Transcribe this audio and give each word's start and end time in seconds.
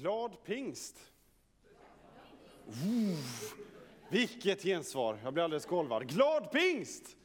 Glad 0.00 0.44
pingst! 0.44 1.12
Oh, 2.66 3.18
vilket 4.08 4.62
gensvar! 4.62 5.18
Jag 5.24 5.32
blir 5.32 5.44
alldeles 5.44 5.66
golvad. 5.66 6.08
Glad 6.08 6.50
pingst! 6.50 7.16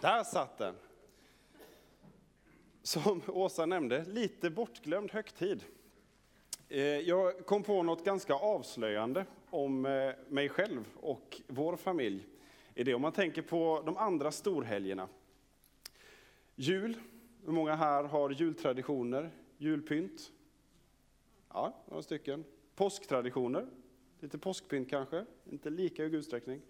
Där 0.00 0.24
satt 0.24 0.58
den. 0.58 0.74
Som 2.82 3.22
Åsa 3.26 3.66
nämnde, 3.66 4.04
lite 4.04 4.50
bortglömd 4.50 5.10
högtid. 5.10 5.64
Eh, 6.68 6.80
jag 6.82 7.46
kom 7.46 7.62
på 7.62 7.82
något 7.82 8.04
ganska 8.04 8.34
avslöjande 8.34 9.26
om 9.50 9.86
eh, 9.86 10.12
mig 10.28 10.48
själv 10.48 10.84
och 11.00 11.40
vår 11.46 11.76
familj. 11.76 12.26
I 12.74 12.84
det. 12.84 12.94
Om 12.94 13.02
man 13.02 13.12
tänker 13.12 13.42
på 13.42 13.82
de 13.86 13.96
andra 13.96 14.30
storhelgerna. 14.30 15.08
Jul, 16.54 16.96
hur 17.44 17.52
många 17.52 17.74
här 17.74 18.04
har 18.04 18.30
jultraditioner, 18.30 19.30
julpynt? 19.58 20.32
Ja, 21.54 21.72
några 21.88 22.02
stycken. 22.02 22.44
Påsktraditioner, 22.74 23.66
lite 24.20 24.38
påskpynt 24.38 24.90
kanske, 24.90 25.26
inte 25.50 25.70
lika 25.70 26.02
hög 26.02 26.14
utsträckning. 26.14 26.60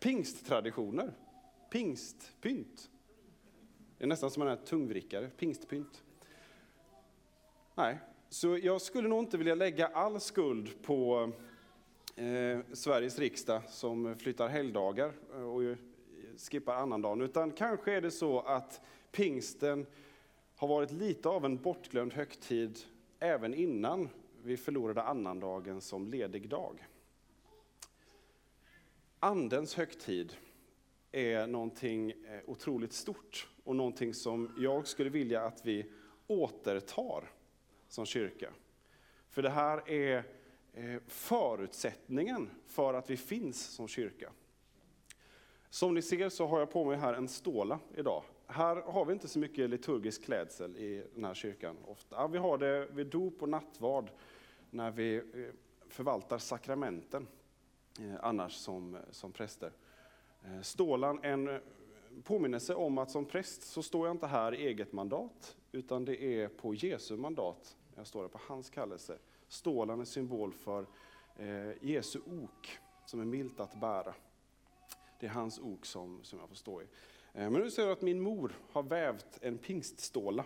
Pingsttraditioner, 0.00 1.12
pingstpynt. 1.70 2.90
Det 3.98 4.04
är 4.04 4.08
nästan 4.08 4.30
som 4.30 4.42
en 4.42 4.58
tungvrickare, 4.64 5.30
pingstpynt. 5.36 6.04
Nej, 7.74 7.98
så 8.28 8.58
jag 8.58 8.80
skulle 8.80 9.08
nog 9.08 9.18
inte 9.18 9.38
vilja 9.38 9.54
lägga 9.54 9.86
all 9.86 10.20
skuld 10.20 10.82
på 10.82 11.32
eh, 12.16 12.58
Sveriges 12.72 13.18
riksdag 13.18 13.62
som 13.68 14.16
flyttar 14.18 14.48
helgdagar 14.48 15.12
eh, 15.34 15.42
och 15.42 15.76
skippar 16.50 16.74
annandagen, 16.74 17.20
utan 17.20 17.50
kanske 17.50 17.92
är 17.92 18.00
det 18.00 18.10
så 18.10 18.40
att 18.40 18.80
pingsten 19.12 19.86
har 20.56 20.68
varit 20.68 20.92
lite 20.92 21.28
av 21.28 21.44
en 21.44 21.56
bortglömd 21.56 22.12
högtid 22.12 22.78
även 23.18 23.54
innan 23.54 24.08
vi 24.46 24.56
förlorade 24.56 25.02
annandagen 25.02 25.80
som 25.80 26.08
ledig 26.08 26.48
dag. 26.48 26.86
Andens 29.20 29.74
högtid 29.74 30.36
är 31.12 31.46
någonting 31.46 32.10
eh, 32.10 32.40
otroligt 32.46 32.92
stort 32.92 33.48
och 33.64 33.76
någonting 33.76 34.14
som 34.14 34.54
jag 34.58 34.86
skulle 34.86 35.10
vilja 35.10 35.42
att 35.42 35.66
vi 35.66 35.92
återtar 36.26 37.30
som 37.88 38.06
kyrka. 38.06 38.52
För 39.30 39.42
det 39.42 39.50
här 39.50 39.90
är 39.90 40.24
eh, 40.74 41.00
förutsättningen 41.06 42.50
för 42.66 42.94
att 42.94 43.10
vi 43.10 43.16
finns 43.16 43.66
som 43.66 43.88
kyrka. 43.88 44.32
Som 45.70 45.94
ni 45.94 46.02
ser 46.02 46.28
så 46.28 46.46
har 46.46 46.58
jag 46.58 46.70
på 46.70 46.84
mig 46.84 46.96
här 46.96 47.14
en 47.14 47.28
ståla 47.28 47.78
idag. 47.96 48.22
Här 48.46 48.76
har 48.76 49.04
vi 49.04 49.12
inte 49.12 49.28
så 49.28 49.38
mycket 49.38 49.70
liturgisk 49.70 50.24
klädsel 50.24 50.76
i 50.76 51.04
den 51.14 51.24
här 51.24 51.34
kyrkan. 51.34 51.76
Ofta. 51.86 52.28
Vi 52.28 52.38
har 52.38 52.58
det 52.58 52.86
vid 52.92 53.06
dop 53.06 53.42
och 53.42 53.48
nattvard 53.48 54.10
när 54.70 54.90
vi 54.90 55.16
eh, 55.16 55.22
förvaltar 55.88 56.38
sakramenten 56.38 57.26
eh, 58.00 58.14
annars 58.20 58.52
som, 58.52 58.94
eh, 58.94 59.00
som 59.10 59.32
präster. 59.32 59.72
Stålan 60.62 61.18
en 61.22 61.60
påminnelse 62.24 62.74
om 62.74 62.98
att 62.98 63.10
som 63.10 63.24
präst 63.24 63.62
så 63.62 63.82
står 63.82 64.06
jag 64.06 64.14
inte 64.14 64.26
här 64.26 64.54
i 64.54 64.66
eget 64.66 64.92
mandat, 64.92 65.56
utan 65.72 66.04
det 66.04 66.22
är 66.22 66.48
på 66.48 66.74
Jesu 66.74 67.16
mandat. 67.16 67.76
Jag 67.94 68.06
står 68.06 68.20
här 68.20 68.28
på 68.28 68.40
hans 68.48 68.70
kallelse. 68.70 69.18
Stålan 69.48 70.00
är 70.00 70.04
symbol 70.04 70.52
för 70.52 70.86
Jesu 71.80 72.20
ok, 72.26 72.78
som 73.06 73.20
är 73.20 73.24
milt 73.24 73.60
att 73.60 73.80
bära. 73.80 74.14
Det 75.20 75.26
är 75.26 75.30
hans 75.30 75.58
ok 75.58 75.86
som, 75.86 76.20
som 76.22 76.38
jag 76.38 76.48
får 76.48 76.56
stå 76.56 76.82
i. 76.82 76.86
Men 77.32 77.52
nu 77.52 77.70
ser 77.70 77.82
jag 77.82 77.92
att 77.92 78.02
min 78.02 78.20
mor 78.20 78.52
har 78.72 78.82
vävt 78.82 79.38
en 79.40 79.58
pingstståla 79.58 80.44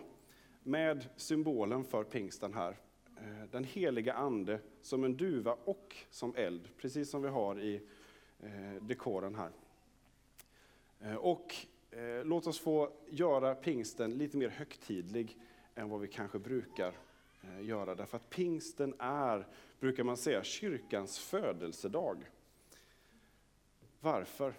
med 0.63 1.05
symbolen 1.15 1.83
för 1.83 2.03
pingsten 2.03 2.53
här. 2.53 2.77
Eh, 3.21 3.43
den 3.51 3.63
heliga 3.63 4.13
ande 4.13 4.59
som 4.81 5.03
en 5.03 5.17
duva 5.17 5.57
och 5.65 5.95
som 6.09 6.35
eld, 6.35 6.69
precis 6.77 7.09
som 7.09 7.21
vi 7.21 7.29
har 7.29 7.59
i 7.59 7.81
eh, 8.39 8.83
dekoren 8.83 9.35
här. 9.35 9.51
Eh, 10.99 11.15
och 11.15 11.55
låt 12.23 12.47
oss 12.47 12.59
få 12.59 12.93
göra 13.09 13.55
pingsten 13.55 14.11
lite 14.11 14.37
mer 14.37 14.49
högtidlig 14.49 15.37
än 15.75 15.89
vad 15.89 15.99
vi 15.99 16.07
kanske 16.07 16.39
brukar 16.39 16.93
göra. 17.61 17.95
Därför 17.95 18.17
att 18.17 18.29
pingsten 18.29 18.93
är, 18.99 19.47
brukar 19.79 20.03
man 20.03 20.17
säga, 20.17 20.43
kyrkans 20.43 21.19
födelsedag. 21.19 22.17
Varför? 23.99 24.53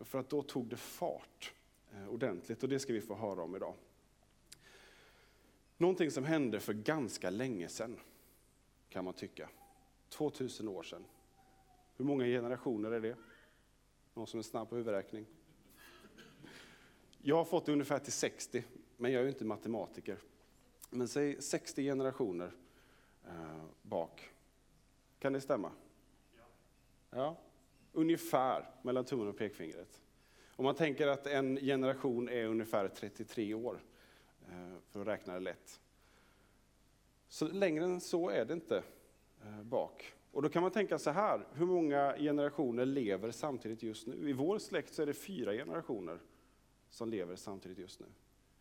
För 0.00 0.18
att 0.18 0.28
då 0.28 0.42
tog 0.42 0.66
det 0.66 0.76
fart 0.76 1.54
ordentligt 2.08 2.62
och 2.62 2.68
det 2.68 2.78
ska 2.78 2.92
vi 2.92 3.00
få 3.00 3.14
höra 3.14 3.42
om 3.42 3.56
idag. 3.56 3.74
Någonting 5.76 6.10
som 6.10 6.24
hände 6.24 6.60
för 6.60 6.72
ganska 6.72 7.30
länge 7.30 7.68
sedan, 7.68 8.00
kan 8.88 9.04
man 9.04 9.14
tycka. 9.14 9.48
2000 10.08 10.68
år 10.68 10.82
sedan. 10.82 11.04
Hur 11.96 12.04
många 12.04 12.24
generationer 12.24 12.90
är 12.90 13.00
det? 13.00 13.16
Någon 14.14 14.26
som 14.26 14.38
är 14.38 14.42
snabb 14.42 14.70
på 14.70 14.76
huvudräkning? 14.76 15.26
Jag 17.22 17.36
har 17.36 17.44
fått 17.44 17.66
det 17.66 17.72
ungefär 17.72 17.98
till 17.98 18.12
60, 18.12 18.64
men 18.96 19.12
jag 19.12 19.20
är 19.20 19.24
ju 19.24 19.28
inte 19.28 19.44
matematiker. 19.44 20.18
Men 20.90 21.08
säg 21.08 21.42
60 21.42 21.82
generationer 21.82 22.52
eh, 23.26 23.64
bak. 23.82 24.30
Kan 25.18 25.32
det 25.32 25.40
stämma? 25.40 25.72
Ja. 27.10 27.36
Ungefär 27.92 28.70
mellan 28.82 29.04
tummen 29.04 29.28
och 29.28 29.36
pekfingret. 29.36 30.00
Om 30.56 30.64
man 30.64 30.74
tänker 30.74 31.06
att 31.06 31.26
en 31.26 31.56
generation 31.56 32.28
är 32.28 32.44
ungefär 32.44 32.88
33 32.88 33.54
år, 33.54 33.80
Eh, 34.48 34.78
för 34.90 35.00
att 35.00 35.06
räkna 35.06 35.34
det 35.34 35.40
lätt. 35.40 35.80
Så 37.28 37.48
längre 37.48 37.84
än 37.84 38.00
så 38.00 38.30
är 38.30 38.44
det 38.44 38.52
inte 38.54 38.82
eh, 39.42 39.62
bak. 39.62 40.12
Och 40.32 40.42
då 40.42 40.48
kan 40.48 40.62
man 40.62 40.70
tänka 40.70 40.98
så 40.98 41.10
här, 41.10 41.46
hur 41.52 41.66
många 41.66 42.16
generationer 42.18 42.86
lever 42.86 43.30
samtidigt 43.30 43.82
just 43.82 44.06
nu? 44.06 44.30
I 44.30 44.32
vår 44.32 44.58
släkt 44.58 44.94
så 44.94 45.02
är 45.02 45.06
det 45.06 45.14
fyra 45.14 45.52
generationer 45.52 46.18
som 46.90 47.08
lever 47.08 47.36
samtidigt 47.36 47.78
just 47.78 48.00
nu. 48.00 48.06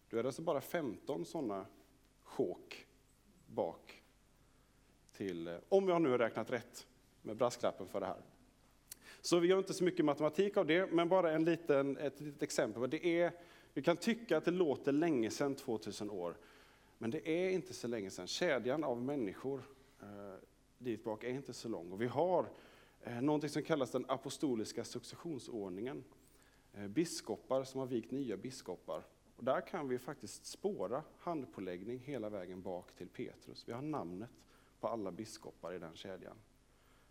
Då 0.09 0.17
är 0.17 0.23
det 0.23 0.29
alltså 0.29 0.41
bara 0.41 0.61
15 0.61 1.25
sådana 1.25 1.65
sjok 2.23 2.87
bak 3.47 4.03
till, 5.13 5.47
eh, 5.47 5.57
om 5.69 5.89
jag 5.89 6.01
nu 6.01 6.09
har 6.09 6.17
räknat 6.17 6.51
rätt 6.51 6.87
med 7.21 7.37
brasklappen 7.37 7.87
för 7.87 7.99
det 7.99 8.05
här. 8.05 8.21
Så 9.21 9.39
vi 9.39 9.47
gör 9.47 9.57
inte 9.57 9.73
så 9.73 9.83
mycket 9.83 10.05
matematik 10.05 10.57
av 10.57 10.65
det, 10.65 10.91
men 10.91 11.09
bara 11.09 11.31
en 11.31 11.45
liten, 11.45 11.97
ett 11.97 12.21
litet 12.21 12.43
exempel. 12.43 12.89
Det 12.89 13.05
är 13.05 13.31
vi 13.75 13.81
kan 13.81 13.97
tycka 13.97 14.37
att 14.37 14.45
det 14.45 14.51
låter 14.51 14.91
länge 14.91 15.29
sedan, 15.29 15.55
2000 15.55 16.09
år, 16.09 16.37
men 16.97 17.11
det 17.11 17.29
är 17.29 17.49
inte 17.49 17.73
så 17.73 17.87
länge 17.87 18.09
sedan. 18.09 18.27
Kedjan 18.27 18.83
av 18.83 19.01
människor 19.01 19.63
eh, 20.01 20.07
dit 20.77 21.03
bak 21.03 21.23
är 21.23 21.29
inte 21.29 21.53
så 21.53 21.69
lång. 21.69 21.91
Och 21.91 22.01
vi 22.01 22.07
har 22.07 22.49
eh, 23.01 23.21
någonting 23.21 23.49
som 23.49 23.63
kallas 23.63 23.91
den 23.91 24.05
apostoliska 24.07 24.83
successionsordningen. 24.83 26.03
Eh, 26.73 26.87
biskopar 26.87 27.63
som 27.63 27.79
har 27.79 27.87
vikt 27.87 28.11
nya 28.11 28.37
biskopar. 28.37 29.03
Och 29.35 29.43
där 29.43 29.61
kan 29.61 29.87
vi 29.87 29.99
faktiskt 29.99 30.45
spåra 30.45 31.03
handpåläggning 31.17 31.99
hela 31.99 32.29
vägen 32.29 32.61
bak 32.61 32.95
till 32.95 33.07
Petrus. 33.07 33.63
Vi 33.67 33.73
har 33.73 33.81
namnet 33.81 34.29
på 34.79 34.87
alla 34.87 35.11
biskopar 35.11 35.73
i 35.73 35.79
den 35.79 35.95
kedjan. 35.95 36.37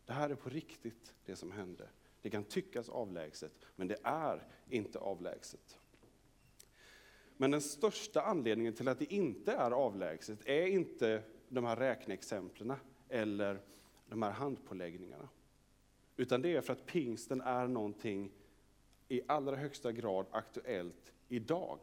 Det 0.06 0.12
här 0.12 0.30
är 0.30 0.34
på 0.34 0.48
riktigt 0.48 1.14
det 1.24 1.36
som 1.36 1.52
hände. 1.52 1.88
Det 2.22 2.30
kan 2.30 2.44
tyckas 2.44 2.88
avlägset, 2.88 3.52
men 3.76 3.88
det 3.88 3.98
är 4.02 4.48
inte 4.68 4.98
avlägset. 4.98 5.78
Men 7.36 7.50
den 7.50 7.60
största 7.60 8.22
anledningen 8.22 8.72
till 8.72 8.88
att 8.88 8.98
det 8.98 9.14
inte 9.14 9.52
är 9.52 9.70
avlägset 9.70 10.46
är 10.46 10.66
inte 10.66 11.22
de 11.48 11.64
här 11.64 11.76
räkneexemplen 11.76 12.72
eller 13.08 13.60
de 14.08 14.22
här 14.22 14.30
handpåläggningarna. 14.30 15.28
Utan 16.16 16.42
det 16.42 16.56
är 16.56 16.60
för 16.60 16.72
att 16.72 16.86
pingsten 16.86 17.40
är 17.40 17.66
någonting 17.66 18.30
i 19.08 19.20
allra 19.26 19.56
högsta 19.56 19.92
grad 19.92 20.26
aktuellt 20.30 21.12
idag. 21.28 21.78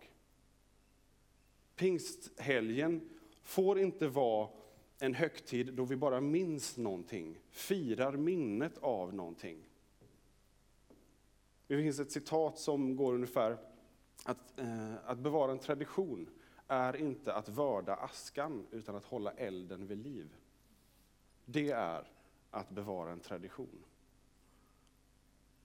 Pingsthelgen 1.75 3.09
får 3.43 3.79
inte 3.79 4.07
vara 4.07 4.49
en 4.99 5.13
högtid 5.13 5.73
då 5.73 5.85
vi 5.85 5.95
bara 5.95 6.21
minns 6.21 6.77
någonting, 6.77 7.39
firar 7.49 8.11
minnet 8.11 8.77
av 8.77 9.13
någonting. 9.13 9.57
Det 11.67 11.77
finns 11.77 11.99
ett 11.99 12.11
citat 12.11 12.59
som 12.59 12.95
går 12.95 13.13
ungefär 13.13 13.57
att, 14.25 14.59
eh, 14.59 14.95
att 15.05 15.17
bevara 15.17 15.51
en 15.51 15.59
tradition 15.59 16.29
är 16.67 16.95
inte 16.95 17.33
att 17.33 17.49
vörda 17.49 17.95
askan, 17.95 18.67
utan 18.71 18.95
att 18.95 19.05
hålla 19.05 19.31
elden 19.31 19.87
vid 19.87 19.97
liv. 19.97 20.35
Det 21.45 21.71
är 21.71 22.07
att 22.51 22.69
bevara 22.69 23.11
en 23.11 23.19
tradition. 23.19 23.83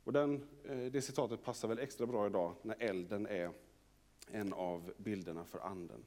Och 0.04 0.12
den, 0.12 0.48
eh, 0.64 0.78
det 0.78 1.02
citatet 1.02 1.42
passar 1.44 1.68
väl 1.68 1.78
extra 1.78 2.06
bra 2.06 2.26
idag 2.26 2.54
när 2.62 2.76
elden 2.78 3.26
är 3.26 3.52
en 4.30 4.52
av 4.52 4.92
bilderna 4.96 5.44
för 5.44 5.58
anden. 5.58 6.04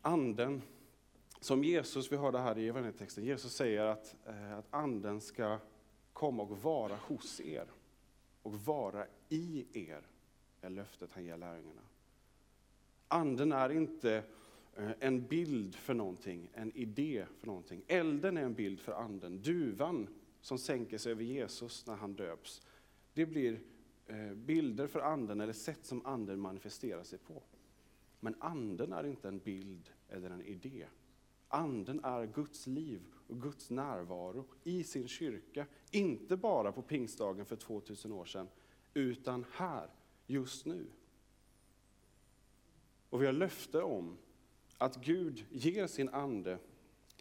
Anden, 0.00 0.62
som 1.40 1.64
Jesus, 1.64 2.12
vi 2.12 2.16
hörde 2.16 2.38
här 2.38 2.58
i 2.58 2.68
evangelietexten, 2.68 3.24
Jesus 3.24 3.52
säger 3.52 3.84
att, 3.84 4.16
eh, 4.26 4.58
att 4.58 4.66
anden 4.70 5.20
ska 5.20 5.58
komma 6.12 6.42
och 6.42 6.62
vara 6.62 6.96
hos 6.96 7.40
er 7.40 7.66
och 8.42 8.54
vara 8.54 9.06
i 9.28 9.66
er 9.72 10.06
är 10.60 10.70
löftet 10.70 11.12
han 11.12 11.24
ger 11.24 11.36
lärjungarna. 11.36 11.80
Anden 13.08 13.52
är 13.52 13.70
inte 13.70 14.22
eh, 14.76 14.90
en 15.00 15.26
bild 15.26 15.74
för 15.74 15.94
någonting, 15.94 16.50
en 16.54 16.76
idé 16.76 17.26
för 17.38 17.46
någonting. 17.46 17.82
Elden 17.86 18.36
är 18.36 18.42
en 18.42 18.54
bild 18.54 18.80
för 18.80 18.92
anden. 18.92 19.42
Duvan 19.42 20.08
som 20.40 20.58
sänker 20.58 20.98
sig 20.98 21.12
över 21.12 21.24
Jesus 21.24 21.86
när 21.86 21.94
han 21.94 22.14
döps, 22.14 22.62
det 23.14 23.26
blir 23.26 23.60
eh, 24.06 24.32
bilder 24.34 24.86
för 24.86 25.00
anden 25.00 25.40
eller 25.40 25.52
sätt 25.52 25.84
som 25.84 26.06
anden 26.06 26.40
manifesterar 26.40 27.02
sig 27.02 27.18
på. 27.18 27.42
Men 28.20 28.34
anden 28.40 28.92
är 28.92 29.06
inte 29.06 29.28
en 29.28 29.38
bild 29.38 29.90
eller 30.08 30.30
en 30.30 30.42
idé. 30.42 30.86
Anden 31.48 32.04
är 32.04 32.26
Guds 32.26 32.66
liv 32.66 33.00
och 33.26 33.42
Guds 33.42 33.70
närvaro 33.70 34.44
i 34.64 34.84
sin 34.84 35.08
kyrka. 35.08 35.66
Inte 35.90 36.36
bara 36.36 36.72
på 36.72 36.82
pingstdagen 36.82 37.46
för 37.46 37.56
2000 37.56 38.12
år 38.12 38.24
sedan, 38.24 38.48
utan 38.94 39.44
här, 39.52 39.90
just 40.30 40.66
nu. 40.66 40.86
Och 43.10 43.22
vi 43.22 43.26
har 43.26 43.32
löfte 43.32 43.82
om 43.82 44.18
att 44.78 44.96
Gud 44.96 45.44
ger 45.50 45.86
sin 45.86 46.08
ande 46.08 46.58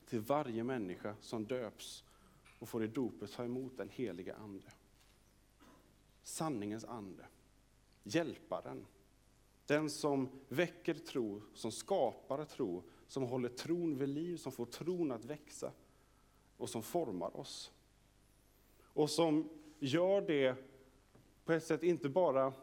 till 0.05 0.19
varje 0.19 0.63
människa 0.63 1.15
som 1.21 1.45
döps 1.45 2.03
och 2.59 2.69
får 2.69 2.83
i 2.83 2.87
dopet 2.87 3.31
ta 3.31 3.43
emot 3.43 3.77
den 3.77 3.89
heliga 3.89 4.35
ande. 4.35 4.71
Sanningens 6.23 6.85
ande, 6.85 7.25
hjälparen, 8.03 8.85
den 9.65 9.89
som 9.89 10.29
väcker 10.47 10.93
tro, 10.93 11.41
som 11.53 11.71
skapar 11.71 12.45
tro, 12.45 12.83
som 13.07 13.23
håller 13.23 13.49
tron 13.49 13.97
vid 13.97 14.09
liv, 14.09 14.37
som 14.37 14.51
får 14.51 14.65
tron 14.65 15.11
att 15.11 15.25
växa 15.25 15.71
och 16.57 16.69
som 16.69 16.83
formar 16.83 17.37
oss. 17.37 17.71
Och 18.81 19.09
som 19.09 19.49
gör 19.79 20.21
det 20.21 20.55
på 21.45 21.53
ett 21.53 21.63
sätt 21.63 21.83
inte 21.83 22.09
bara 22.09 22.53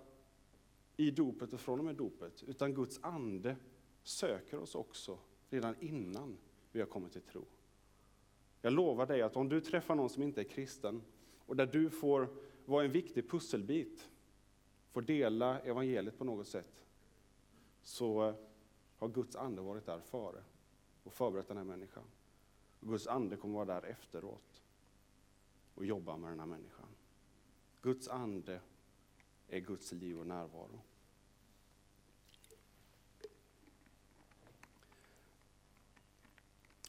i 0.96 1.10
dopet 1.10 1.52
och 1.52 1.60
från 1.60 1.78
och 1.78 1.84
med 1.84 1.96
dopet, 1.96 2.42
utan 2.42 2.74
Guds 2.74 2.98
ande 3.02 3.56
söker 4.02 4.58
oss 4.58 4.74
också 4.74 5.18
redan 5.50 5.74
innan 5.80 6.38
vi 6.72 6.80
har 6.80 6.86
kommit 6.86 7.12
till 7.12 7.22
tro. 7.22 7.44
Jag 8.62 8.72
lovar 8.72 9.06
dig 9.06 9.22
att 9.22 9.36
om 9.36 9.48
du 9.48 9.60
träffar 9.60 9.94
någon 9.94 10.10
som 10.10 10.22
inte 10.22 10.40
är 10.40 10.44
kristen 10.44 11.02
och 11.38 11.56
där 11.56 11.66
du 11.66 11.90
får 11.90 12.28
vara 12.64 12.84
en 12.84 12.92
viktig 12.92 13.30
pusselbit, 13.30 14.08
får 14.90 15.02
dela 15.02 15.60
evangeliet 15.60 16.18
på 16.18 16.24
något 16.24 16.46
sätt, 16.46 16.86
så 17.82 18.34
har 18.96 19.08
Guds 19.08 19.36
ande 19.36 19.62
varit 19.62 19.86
där 19.86 20.00
före 20.00 20.44
och 21.02 21.12
förberett 21.12 21.48
den 21.48 21.56
här 21.56 21.64
människan. 21.64 22.04
Och 22.80 22.88
Guds 22.88 23.06
ande 23.06 23.36
kommer 23.36 23.54
vara 23.54 23.80
där 23.80 23.88
efteråt 23.88 24.62
och 25.74 25.84
jobba 25.84 26.16
med 26.16 26.30
den 26.30 26.40
här 26.40 26.46
människan. 26.46 26.88
Guds 27.82 28.08
ande 28.08 28.60
är 29.48 29.60
Guds 29.60 29.92
liv 29.92 30.18
och 30.18 30.26
närvaro. 30.26 30.80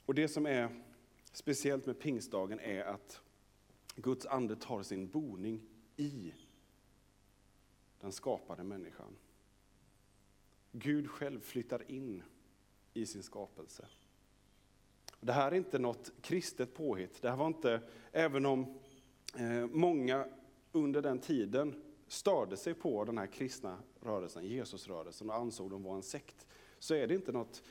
Och 0.06 0.16
det 0.16 0.28
som 0.28 0.46
är 0.46 0.84
speciellt 1.32 1.86
med 1.86 2.00
pingstdagen 2.00 2.60
är 2.60 2.84
att 2.84 3.22
Guds 3.96 4.26
ande 4.26 4.56
tar 4.56 4.84
sin 4.84 5.08
boning 5.10 5.62
i 5.96 6.34
den 8.00 8.12
skapade 8.12 8.64
människan. 8.64 9.16
Gud 10.72 11.10
själv 11.10 11.40
flyttar 11.40 11.92
in 11.92 12.24
i 12.94 13.06
sin 13.06 13.24
skapelse. 13.24 13.88
Det 15.20 15.34
här 15.34 15.52
är 15.52 15.56
inte 15.56 15.80
något 15.80 16.12
kristet 16.22 16.74
påhitt. 16.74 17.22
Det 17.22 17.30
här 17.30 17.38
var 17.38 17.48
inte, 17.48 17.82
även 18.12 18.46
om 18.46 18.80
eh, 19.36 19.68
många 19.68 20.28
under 20.72 21.02
den 21.02 21.20
tiden 21.20 21.87
störde 22.08 22.58
sig 22.58 22.74
på 22.74 23.06
den 23.06 23.18
här 23.18 23.28
kristna 23.28 23.78
rörelsen, 24.02 24.46
Jesusrörelsen, 24.46 25.30
och 25.30 25.36
ansåg 25.36 25.70
dem 25.70 25.84
vara 25.84 25.96
en 25.96 26.04
sekt, 26.04 26.48
så 26.80 26.94
är 26.94 27.08
det 27.08 27.16
inte 27.16 27.32
något 27.32 27.64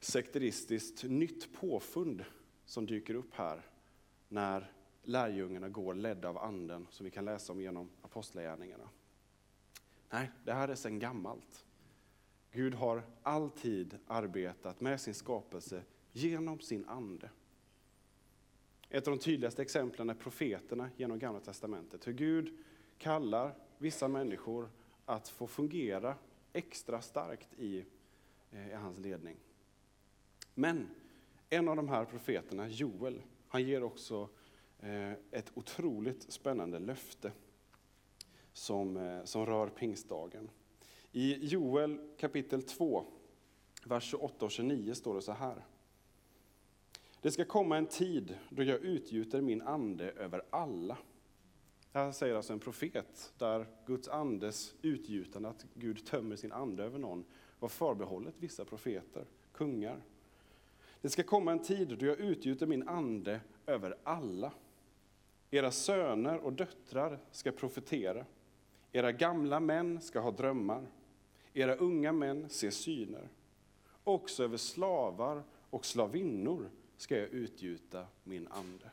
sekteristiskt 0.00 1.04
nytt 1.04 1.52
påfund 1.52 2.24
som 2.64 2.86
dyker 2.86 3.14
upp 3.14 3.34
här 3.34 3.62
när 4.28 4.72
lärjungarna 5.02 5.68
går 5.68 5.94
ledda 5.94 6.28
av 6.28 6.38
anden, 6.38 6.86
som 6.90 7.04
vi 7.04 7.10
kan 7.10 7.24
läsa 7.24 7.52
om 7.52 7.60
genom 7.60 7.90
apostlagärningarna. 8.02 8.88
Nej, 10.10 10.30
det 10.44 10.52
här 10.52 10.68
är 10.68 10.74
sedan 10.74 10.98
gammalt. 10.98 11.64
Gud 12.52 12.74
har 12.74 13.02
alltid 13.22 13.98
arbetat 14.06 14.80
med 14.80 15.00
sin 15.00 15.14
skapelse 15.14 15.82
genom 16.12 16.60
sin 16.60 16.84
ande. 16.88 17.30
Ett 18.90 19.08
av 19.08 19.16
de 19.16 19.22
tydligaste 19.22 19.62
exemplen 19.62 20.10
är 20.10 20.14
profeterna 20.14 20.90
genom 20.96 21.18
Gamla 21.18 21.40
Testamentet. 21.40 22.06
Hur 22.06 22.12
Gud 22.12 22.58
kallar 22.98 23.54
vissa 23.78 24.08
människor 24.08 24.70
att 25.04 25.28
få 25.28 25.46
fungera 25.46 26.14
extra 26.52 27.00
starkt 27.00 27.48
i, 27.58 27.84
eh, 28.50 28.68
i 28.70 28.74
hans 28.74 28.98
ledning. 28.98 29.36
Men 30.54 30.88
en 31.50 31.68
av 31.68 31.76
de 31.76 31.88
här 31.88 32.04
profeterna, 32.04 32.68
Joel, 32.68 33.22
han 33.48 33.62
ger 33.62 33.82
också 33.82 34.28
eh, 34.80 35.12
ett 35.30 35.52
otroligt 35.54 36.32
spännande 36.32 36.78
löfte 36.78 37.32
som, 38.52 38.96
eh, 38.96 39.24
som 39.24 39.46
rör 39.46 39.68
pingstdagen. 39.68 40.50
I 41.12 41.46
Joel 41.46 41.98
kapitel 42.18 42.62
2, 42.62 43.04
vers 43.84 44.04
28 44.04 44.44
och 44.44 44.50
29 44.50 44.94
står 44.94 45.14
det 45.14 45.22
så 45.22 45.32
här. 45.32 45.64
Det 47.20 47.30
ska 47.30 47.44
komma 47.44 47.76
en 47.76 47.86
tid 47.86 48.38
då 48.50 48.62
jag 48.62 48.80
utgjuter 48.80 49.40
min 49.40 49.62
ande 49.62 50.10
över 50.10 50.42
alla. 50.50 50.98
Det 51.92 51.98
här 51.98 52.12
säger 52.12 52.34
alltså 52.34 52.52
en 52.52 52.60
profet, 52.60 53.32
där 53.38 53.66
Guds 53.86 54.08
andes 54.08 54.74
utgjutande, 54.82 55.48
att 55.48 55.66
Gud 55.74 56.06
tömmer 56.06 56.36
sin 56.36 56.52
ande 56.52 56.84
över 56.84 56.98
någon, 56.98 57.24
var 57.58 57.68
förbehållet 57.68 58.34
vissa 58.38 58.64
profeter, 58.64 59.24
kungar. 59.52 60.02
Det 61.00 61.08
ska 61.08 61.22
komma 61.22 61.52
en 61.52 61.62
tid 61.62 61.98
då 61.98 62.06
jag 62.06 62.20
utgjuter 62.20 62.66
min 62.66 62.88
ande 62.88 63.40
över 63.66 63.96
alla. 64.02 64.52
Era 65.50 65.70
söner 65.70 66.38
och 66.38 66.52
döttrar 66.52 67.18
ska 67.30 67.52
profetera. 67.52 68.24
Era 68.92 69.12
gamla 69.12 69.60
män 69.60 70.00
ska 70.00 70.20
ha 70.20 70.30
drömmar. 70.30 70.86
Era 71.54 71.76
unga 71.76 72.12
män 72.12 72.48
se 72.48 72.70
syner. 72.70 73.28
Också 74.04 74.44
över 74.44 74.56
slavar 74.56 75.42
och 75.70 75.84
slavinnor 75.84 76.70
ska 76.96 77.18
jag 77.18 77.28
utgjuta 77.28 78.06
min 78.24 78.48
ande. 78.48 78.90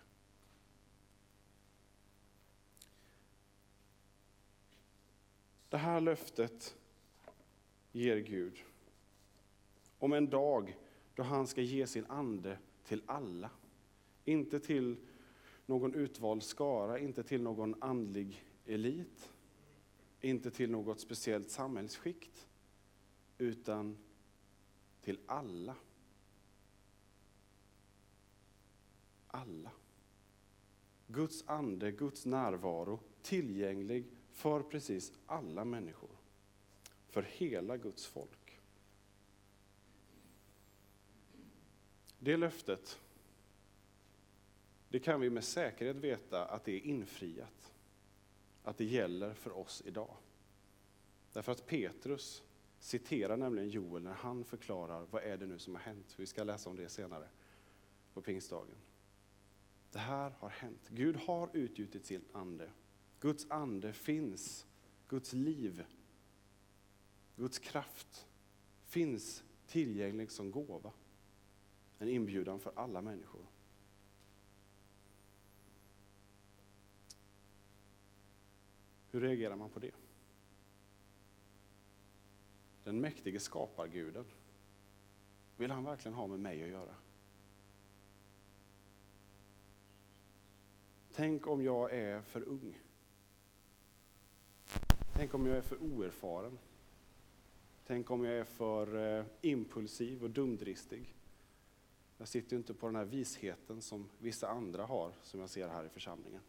Det 5.75 5.79
här 5.79 6.01
löftet 6.01 6.77
ger 7.91 8.17
Gud 8.17 8.63
om 9.99 10.13
en 10.13 10.29
dag 10.29 10.77
då 11.15 11.23
han 11.23 11.47
ska 11.47 11.61
ge 11.61 11.87
sin 11.87 12.05
ande 12.05 12.57
till 12.83 13.01
alla. 13.05 13.49
Inte 14.25 14.59
till 14.59 14.97
någon 15.65 15.93
utvald 15.93 16.43
skara, 16.43 16.99
inte 16.99 17.23
till 17.23 17.41
någon 17.41 17.83
andlig 17.83 18.43
elit, 18.65 19.33
inte 20.21 20.51
till 20.51 20.71
något 20.71 20.99
speciellt 20.99 21.49
samhällsskikt, 21.49 22.47
utan 23.37 23.97
till 25.01 25.19
alla. 25.25 25.75
Alla. 29.27 29.71
Guds 31.07 31.43
ande, 31.47 31.91
Guds 31.91 32.25
närvaro 32.25 32.99
tillgänglig 33.21 34.14
för 34.35 34.63
precis 34.63 35.13
alla 35.25 35.65
människor. 35.65 36.09
För 37.07 37.21
hela 37.21 37.77
Guds 37.77 38.05
folk. 38.05 38.59
Det 42.19 42.37
löftet, 42.37 42.99
det 44.89 44.99
kan 44.99 45.21
vi 45.21 45.29
med 45.29 45.43
säkerhet 45.43 45.95
veta 45.95 46.45
att 46.45 46.65
det 46.65 46.71
är 46.71 46.79
infriat. 46.79 47.73
Att 48.63 48.77
det 48.77 48.85
gäller 48.85 49.33
för 49.33 49.57
oss 49.57 49.83
idag. 49.85 50.15
Därför 51.33 51.51
att 51.51 51.67
Petrus 51.67 52.43
citerar 52.79 53.37
nämligen 53.37 53.69
Joel 53.69 54.03
när 54.03 54.13
han 54.13 54.43
förklarar 54.43 55.05
vad 55.11 55.23
är 55.23 55.37
det 55.37 55.45
nu 55.45 55.59
som 55.59 55.75
har 55.75 55.81
hänt. 55.81 56.15
Vi 56.17 56.25
ska 56.25 56.43
läsa 56.43 56.69
om 56.69 56.75
det 56.75 56.89
senare 56.89 57.27
på 58.13 58.21
pingstdagen. 58.21 58.75
Det 59.91 59.99
här 59.99 60.29
har 60.39 60.49
hänt. 60.49 60.89
Gud 60.89 61.15
har 61.15 61.49
utgjutit 61.53 62.05
sin 62.05 62.25
ande. 62.33 62.69
Guds 63.19 63.51
ande 63.51 63.93
finns. 63.93 64.65
Guds 65.07 65.33
liv, 65.33 65.85
Guds 67.35 67.59
kraft 67.59 68.27
finns 68.85 69.43
tillgänglig 69.67 70.31
som 70.31 70.51
gåva. 70.51 70.91
En 71.99 72.09
inbjudan 72.09 72.59
för 72.59 72.71
alla 72.75 73.01
människor. 73.01 73.45
Hur 79.11 79.21
reagerar 79.21 79.55
man 79.55 79.69
på 79.69 79.79
det? 79.79 79.91
Den 82.83 83.01
mäktige 83.01 83.39
skaparguden, 83.39 84.25
vill 85.57 85.71
han 85.71 85.83
verkligen 85.83 86.15
ha 86.15 86.27
med 86.27 86.39
mig 86.39 86.63
att 86.63 86.69
göra? 86.69 86.95
Tänk 91.13 91.47
om 91.47 91.63
jag 91.63 91.93
är 91.93 92.21
för 92.21 92.41
ung? 92.41 92.84
Tänk 95.17 95.33
om 95.33 95.45
jag 95.45 95.57
är 95.57 95.61
för 95.61 95.83
oerfaren? 95.83 96.59
Tänk 97.87 98.11
om 98.11 98.23
jag 98.23 98.33
är 98.33 98.43
för 98.43 99.17
eh, 99.19 99.25
impulsiv 99.41 100.23
och 100.23 100.29
dumdristig. 100.29 101.15
Jag 102.17 102.27
sitter 102.27 102.51
ju 102.51 102.57
inte 102.57 102.73
på 102.73 102.85
den 102.85 102.95
här 102.95 103.05
visheten 103.05 103.81
som 103.81 104.09
vissa 104.19 104.47
andra 104.47 104.85
har, 104.85 105.13
som 105.23 105.39
jag 105.39 105.49
ser 105.49 105.67
här 105.67 105.85
i 105.85 105.89
församlingen. 105.89 106.41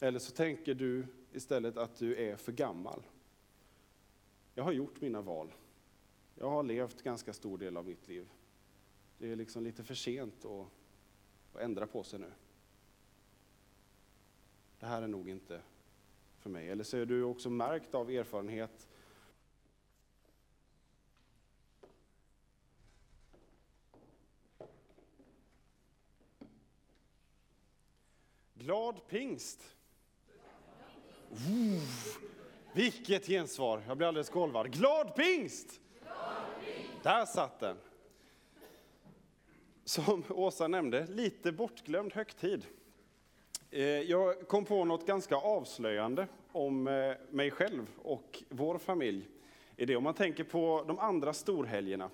Eller 0.00 0.18
så 0.18 0.32
tänker 0.32 0.74
du 0.74 1.06
istället 1.32 1.76
att 1.76 1.96
du 1.96 2.16
är 2.16 2.36
för 2.36 2.52
gammal. 2.52 3.02
Jag 4.54 4.64
har 4.64 4.72
gjort 4.72 5.00
mina 5.00 5.20
val. 5.20 5.52
Jag 6.34 6.50
har 6.50 6.62
levt 6.62 7.02
ganska 7.02 7.32
stor 7.32 7.58
del 7.58 7.76
av 7.76 7.86
mitt 7.86 8.08
liv. 8.08 8.28
Det 9.18 9.32
är 9.32 9.36
liksom 9.36 9.64
lite 9.64 9.84
för 9.84 9.94
sent 9.94 10.44
att, 10.44 10.66
att 11.52 11.60
ändra 11.60 11.86
på 11.86 12.02
sig 12.02 12.18
nu. 12.18 12.32
Det 14.80 14.86
här 14.86 15.02
är 15.02 15.06
nog 15.06 15.28
inte 15.28 15.60
för 16.38 16.50
mig. 16.50 16.70
Eller 16.70 16.84
så 16.84 16.96
är 16.96 17.06
du 17.06 17.22
också 17.22 17.50
märkt 17.50 17.94
av 17.94 18.10
erfarenhet 18.10 18.88
Glad 28.68 29.06
pingst! 29.08 29.76
Uh, 31.30 31.82
vilket 32.72 33.26
gensvar! 33.26 33.82
Jag 33.86 33.96
blir 33.96 34.06
alldeles 34.06 34.30
golvad. 34.30 34.72
Glad 34.72 35.14
pingst! 35.14 35.80
Glad 36.02 36.44
pingst! 36.64 37.02
Där 37.02 37.26
satt 37.26 37.60
den. 37.60 37.76
Som 39.84 40.24
Åsa 40.28 40.68
nämnde, 40.68 41.06
lite 41.06 41.52
bortglömd 41.52 42.12
högtid. 42.12 42.66
Eh, 43.70 43.82
jag 43.82 44.48
kom 44.48 44.64
på 44.64 44.84
något 44.84 45.06
ganska 45.06 45.36
avslöjande 45.36 46.28
om 46.52 46.88
eh, 46.88 47.14
mig 47.30 47.50
själv 47.50 47.90
och 47.96 48.42
vår 48.48 48.78
familj. 48.78 49.28
I 49.76 49.86
det. 49.86 49.96
Om 49.96 50.04
man 50.04 50.14
tänker 50.14 50.44
på 50.44 50.84
de 50.88 50.98
andra 50.98 51.32
storhelgerna. 51.32 52.10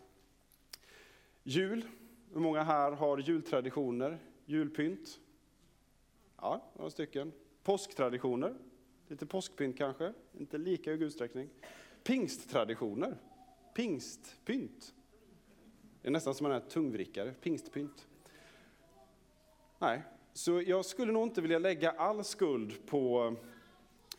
Jul, 1.43 1.85
hur 2.33 2.41
många 2.41 2.63
här 2.63 2.93
har 2.93 3.19
jultraditioner, 3.19 4.19
julpynt? 4.45 5.21
Ja, 6.37 6.61
några 6.77 6.91
stycken. 6.91 7.33
Påsktraditioner, 7.63 8.55
lite 9.09 9.27
påskpynt 9.27 9.79
kanske, 9.79 10.13
inte 10.39 10.59
lika 10.59 10.91
hög 10.91 11.03
utsträckning. 11.03 11.49
Pingsttraditioner, 12.03 13.17
pingstpynt. 13.75 14.95
Det 16.03 16.09
är 16.09 16.13
nästan 16.13 16.35
som 16.35 16.47
en 16.47 16.69
tungvrickare, 16.69 17.35
pingstpynt. 17.41 18.07
Nej, 19.79 20.03
så 20.37 20.63
jag 20.67 20.85
skulle 20.85 21.13
nog 21.13 21.23
inte 21.23 21.41
vilja 21.41 21.59
lägga 21.59 21.91
all 21.91 22.25
skuld 22.25 22.87
på 22.87 23.37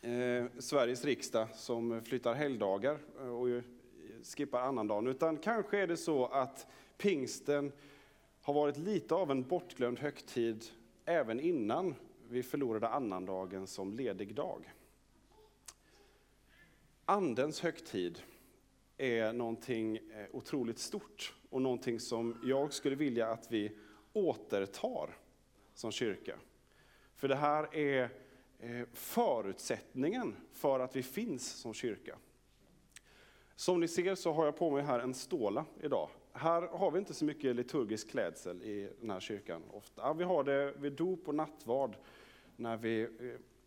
eh, 0.02 0.44
Sveriges 0.58 1.04
riksdag 1.04 1.48
som 1.54 2.02
flyttar 2.04 2.34
helgdagar 2.34 2.98
och 3.20 3.62
skippar 4.36 4.60
annandagen, 4.60 5.06
utan 5.06 5.36
kanske 5.36 5.78
är 5.78 5.86
det 5.86 5.96
så 5.96 6.26
att 6.26 6.66
pingsten 6.98 7.72
har 8.42 8.54
varit 8.54 8.76
lite 8.76 9.14
av 9.14 9.30
en 9.30 9.42
bortglömd 9.42 9.98
högtid 9.98 10.64
även 11.04 11.40
innan 11.40 11.94
vi 12.28 12.42
förlorade 12.42 12.88
annandagen 12.88 13.66
som 13.66 13.92
ledig 13.92 14.34
dag. 14.34 14.72
Andens 17.04 17.60
högtid 17.60 18.18
är 18.96 19.32
någonting 19.32 19.96
eh, 19.96 20.26
otroligt 20.32 20.78
stort 20.78 21.34
och 21.50 21.62
någonting 21.62 22.00
som 22.00 22.40
jag 22.44 22.72
skulle 22.72 22.96
vilja 22.96 23.28
att 23.28 23.46
vi 23.52 23.72
återtar 24.12 25.16
som 25.76 25.92
kyrka. 25.92 26.36
För 27.14 27.28
det 27.28 27.36
här 27.36 27.76
är 27.76 28.10
eh, 28.58 28.86
förutsättningen 28.92 30.36
för 30.52 30.80
att 30.80 30.96
vi 30.96 31.02
finns 31.02 31.48
som 31.48 31.74
kyrka. 31.74 32.18
Som 33.54 33.80
ni 33.80 33.88
ser 33.88 34.14
så 34.14 34.32
har 34.32 34.44
jag 34.44 34.56
på 34.56 34.70
mig 34.70 34.82
här 34.82 35.00
en 35.00 35.14
ståla 35.14 35.64
idag. 35.82 36.08
Här 36.32 36.62
har 36.62 36.90
vi 36.90 36.98
inte 36.98 37.14
så 37.14 37.24
mycket 37.24 37.56
liturgisk 37.56 38.10
klädsel 38.10 38.62
i 38.62 38.90
den 39.00 39.10
här 39.10 39.20
kyrkan. 39.20 39.62
Ofta. 39.72 40.12
Vi 40.12 40.24
har 40.24 40.44
det 40.44 40.72
vid 40.76 40.92
dop 40.92 41.28
och 41.28 41.34
nattvard 41.34 41.96
när 42.56 42.76
vi 42.76 43.02
eh, 43.02 43.08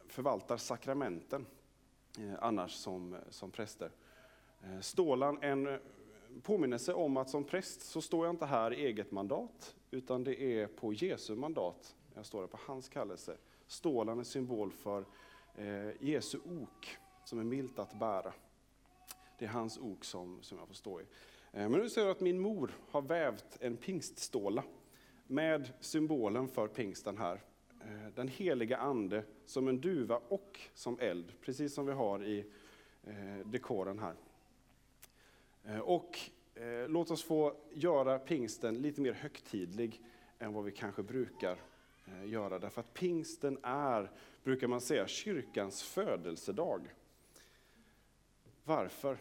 förvaltar 0.08 0.58
sakramenten 0.58 1.46
eh, 2.20 2.34
annars 2.42 2.72
som, 2.72 3.18
som 3.30 3.52
präster. 3.52 3.92
Stålan 4.82 5.38
en 5.42 5.80
påminnelse 6.44 6.94
om 6.94 7.18
att 7.18 7.30
som 7.30 7.44
präst 7.44 7.82
så 7.82 8.02
står 8.02 8.26
jag 8.26 8.34
inte 8.34 8.46
här 8.46 8.74
i 8.74 8.86
eget 8.86 9.12
mandat, 9.12 9.76
utan 9.92 10.24
det 10.24 10.42
är 10.42 10.68
på 10.68 10.94
Jesu 10.94 11.36
mandat 11.36 11.96
jag 12.20 12.26
står 12.26 12.40
här 12.40 12.48
på 12.48 12.60
hans 12.66 12.90
kallelse. 12.90 13.38
Stålan 13.68 14.20
är 14.20 14.24
symbol 14.24 14.72
för 14.72 15.06
eh, 15.56 15.90
Jesu 16.00 16.40
ok, 16.46 16.98
som 17.26 17.40
är 17.40 17.44
milt 17.44 17.80
att 17.80 18.00
bära. 18.00 18.34
Det 19.38 19.46
är 19.46 19.50
hans 19.50 19.78
ok 19.78 20.06
som, 20.06 20.40
som 20.42 20.58
jag 20.58 20.68
får 20.68 20.76
stå 20.76 21.02
i. 21.02 21.04
Eh, 21.52 21.70
men 21.70 21.72
nu 21.72 21.90
ser 21.90 22.02
jag 22.02 22.12
att 22.12 22.20
min 22.20 22.40
mor 22.40 22.72
har 22.90 23.02
vävt 23.02 23.58
en 23.60 23.78
pingstståla 23.78 24.64
med 25.28 25.74
symbolen 25.80 26.48
för 26.48 26.68
pingsten 26.68 27.18
här. 27.18 27.42
Eh, 27.82 28.14
den 28.16 28.28
heliga 28.28 28.78
ande 28.78 29.24
som 29.46 29.68
en 29.68 29.82
duva 29.82 30.22
och 30.28 30.60
som 30.74 31.00
eld, 31.00 31.34
precis 31.42 31.74
som 31.74 31.86
vi 31.86 31.94
har 31.94 32.24
i 32.24 32.46
eh, 33.04 33.48
dekoren 33.48 34.00
här. 34.00 34.16
Eh, 35.64 35.80
och 35.80 36.20
eh, 36.56 36.90
låt 36.90 37.12
oss 37.12 37.24
få 37.24 37.56
göra 37.74 38.20
pingsten 38.20 38.82
lite 38.82 39.02
mer 39.02 39.14
högtidlig 39.14 40.02
än 40.40 40.54
vad 40.54 40.64
vi 40.64 40.72
kanske 40.72 41.04
brukar 41.04 41.60
Eh, 42.10 42.30
göra. 42.30 42.60
Därför 42.60 42.82
att 42.82 42.94
pingsten 42.94 43.58
är, 43.64 44.12
brukar 44.44 44.68
man 44.68 44.82
säga, 44.82 45.08
kyrkans 45.08 45.84
födelsedag. 45.84 46.94
Varför? 48.64 49.18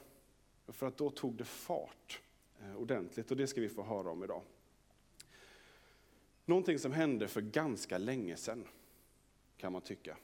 För 0.69 0.87
att 0.87 0.97
då 0.97 1.11
tog 1.11 1.35
det 1.35 1.45
fart 1.45 2.21
eh, 2.61 2.77
ordentligt 2.77 3.31
och 3.31 3.37
det 3.37 3.47
ska 3.47 3.61
vi 3.61 3.69
få 3.69 3.83
höra 3.83 4.11
om 4.11 4.25
idag. 4.25 4.43
Någonting 6.45 6.79
som 6.79 6.93
hände 6.93 7.29
för 7.29 7.41
ganska 7.41 7.99
länge 7.99 8.37
sedan, 8.37 8.65
kan 9.57 9.73
man 9.73 9.83
tycka. 9.83 10.17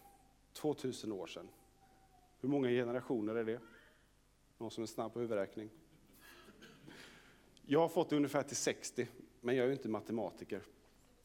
2000 0.52 1.12
år 1.12 1.26
sedan. 1.26 1.48
Hur 2.40 2.48
många 2.48 2.68
generationer 2.68 3.34
är 3.34 3.44
det? 3.44 3.60
Någon 4.58 4.70
som 4.70 4.82
är 4.82 4.86
snabb 4.86 5.12
på 5.12 5.20
huvudräkning? 5.20 5.70
Jag 7.66 7.80
har 7.80 7.88
fått 7.88 8.10
det 8.10 8.16
ungefär 8.16 8.42
till 8.42 8.56
60, 8.56 9.08
men 9.40 9.56
jag 9.56 9.64
är 9.64 9.66
ju 9.68 9.72
inte 9.72 9.88
matematiker 9.88 10.62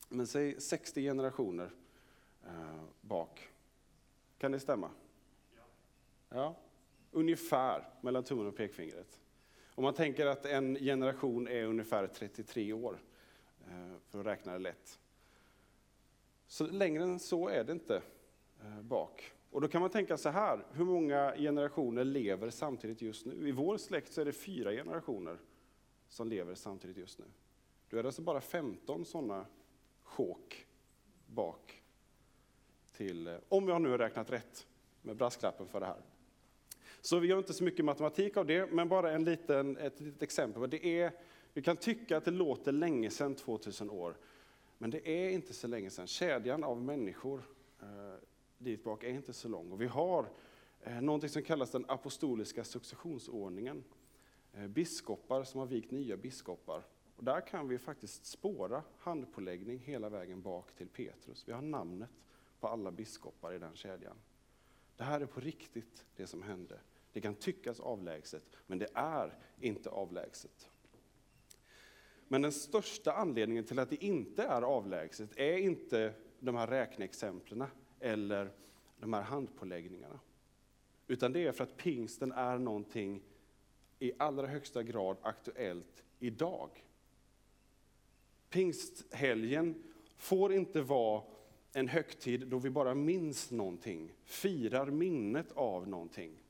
men 0.09 0.27
säg 0.27 0.61
60 0.61 1.01
generationer 1.01 1.71
eh, 2.45 2.83
bak. 3.01 3.49
Kan 4.37 4.51
det 4.51 4.59
stämma? 4.59 4.89
Ja. 5.55 5.61
ja. 6.29 6.55
Ungefär 7.11 7.89
mellan 8.01 8.23
tummen 8.23 8.47
och 8.47 8.55
pekfingret. 8.55 9.19
Om 9.75 9.83
man 9.83 9.93
tänker 9.93 10.25
att 10.25 10.45
en 10.45 10.75
generation 10.75 11.47
är 11.47 11.63
ungefär 11.63 12.07
33 12.07 12.73
år, 12.73 12.99
eh, 13.67 13.97
för 14.09 14.19
att 14.19 14.25
räkna 14.25 14.53
det 14.53 14.59
lätt. 14.59 14.99
Så 16.47 16.67
längre 16.67 17.03
än 17.03 17.19
så 17.19 17.47
är 17.47 17.63
det 17.63 17.71
inte 17.71 18.01
eh, 18.61 18.81
bak. 18.81 19.33
Och 19.51 19.61
då 19.61 19.67
kan 19.67 19.81
man 19.81 19.89
tänka 19.89 20.17
så 20.17 20.29
här, 20.29 20.65
hur 20.71 20.85
många 20.85 21.35
generationer 21.37 22.03
lever 22.03 22.49
samtidigt 22.49 23.01
just 23.01 23.25
nu? 23.25 23.47
I 23.47 23.51
vår 23.51 23.77
släkt 23.77 24.13
så 24.13 24.21
är 24.21 24.25
det 24.25 24.33
fyra 24.33 24.71
generationer 24.71 25.37
som 26.07 26.27
lever 26.27 26.55
samtidigt 26.55 26.97
just 26.97 27.19
nu. 27.19 27.25
Då 27.89 27.97
är 27.97 28.03
det 28.03 28.09
alltså 28.09 28.21
bara 28.21 28.41
15 28.41 29.05
sådana 29.05 29.45
kåk 30.19 30.67
bak 31.27 31.83
till, 32.91 33.27
eh, 33.27 33.35
om 33.49 33.67
jag 33.67 33.81
nu 33.81 33.89
har 33.89 33.97
räknat 33.97 34.31
rätt 34.31 34.67
med 35.01 35.15
brasklappen 35.15 35.67
för 35.67 35.79
det 35.79 35.85
här. 35.85 36.01
Så 37.01 37.19
vi 37.19 37.27
gör 37.27 37.37
inte 37.37 37.53
så 37.53 37.63
mycket 37.63 37.85
matematik 37.85 38.37
av 38.37 38.45
det, 38.45 38.71
men 38.71 38.89
bara 38.89 39.11
en 39.11 39.23
liten, 39.23 39.77
ett 39.77 39.99
litet 39.99 40.23
exempel. 40.23 40.69
Det 40.69 40.85
är, 40.85 41.11
vi 41.53 41.61
kan 41.61 41.77
tycka 41.77 42.17
att 42.17 42.25
det 42.25 42.31
låter 42.31 42.71
länge 42.71 43.09
sedan, 43.09 43.35
2000 43.35 43.89
år, 43.89 44.17
men 44.77 44.89
det 44.89 45.09
är 45.09 45.29
inte 45.29 45.53
så 45.53 45.67
länge 45.67 45.89
sedan. 45.89 46.07
Kedjan 46.07 46.63
av 46.63 46.81
människor 46.81 47.43
eh, 47.81 47.87
dit 48.57 48.83
bak 48.83 49.03
är 49.03 49.09
inte 49.09 49.33
så 49.33 49.47
lång. 49.47 49.71
Och 49.71 49.81
vi 49.81 49.87
har 49.87 50.29
eh, 50.81 51.01
någonting 51.01 51.29
som 51.29 51.43
kallas 51.43 51.71
den 51.71 51.85
apostoliska 51.87 52.63
successionsordningen. 52.63 53.83
Eh, 54.53 54.67
biskopar 54.67 55.43
som 55.43 55.59
har 55.59 55.67
vikt 55.67 55.91
nya 55.91 56.17
biskopar 56.17 56.83
och 57.19 57.25
där 57.25 57.41
kan 57.41 57.67
vi 57.67 57.77
faktiskt 57.77 58.25
spåra 58.25 58.83
handpåläggning 58.97 59.79
hela 59.79 60.09
vägen 60.09 60.41
bak 60.41 60.75
till 60.75 60.87
Petrus. 60.87 61.47
Vi 61.47 61.51
har 61.51 61.61
namnet 61.61 62.09
på 62.59 62.67
alla 62.67 62.91
biskopar 62.91 63.53
i 63.53 63.59
den 63.59 63.75
kedjan. 63.75 64.15
Det 64.97 65.03
här 65.03 65.21
är 65.21 65.25
på 65.25 65.39
riktigt 65.39 66.05
det 66.15 66.27
som 66.27 66.43
hände. 66.43 66.79
Det 67.13 67.21
kan 67.21 67.35
tyckas 67.35 67.79
avlägset, 67.79 68.43
men 68.67 68.79
det 68.79 68.87
är 68.93 69.37
inte 69.59 69.89
avlägset. 69.89 70.69
Men 72.27 72.41
den 72.41 72.51
största 72.51 73.13
anledningen 73.13 73.63
till 73.63 73.79
att 73.79 73.89
det 73.89 74.03
inte 74.03 74.43
är 74.43 74.61
avlägset 74.61 75.37
är 75.37 75.57
inte 75.57 76.13
de 76.39 76.55
här 76.55 76.67
räkneexemplen 76.67 77.63
eller 77.99 78.51
de 78.97 79.13
här 79.13 79.21
handpåläggningarna. 79.21 80.19
Utan 81.07 81.33
det 81.33 81.47
är 81.47 81.51
för 81.51 81.63
att 81.63 81.77
pingsten 81.77 82.31
är 82.31 82.57
någonting 82.57 83.23
i 83.99 84.11
allra 84.17 84.47
högsta 84.47 84.83
grad 84.83 85.17
aktuellt 85.21 86.03
idag. 86.19 86.85
Pingsthelgen 88.49 89.83
får 90.17 90.53
inte 90.53 90.81
vara 90.81 91.23
en 91.73 91.87
högtid 91.87 92.47
då 92.47 92.57
vi 92.57 92.69
bara 92.69 92.95
minns 92.95 93.51
någonting, 93.51 94.13
firar 94.23 94.85
minnet 94.85 95.51
av 95.51 95.87
någonting. 95.87 96.43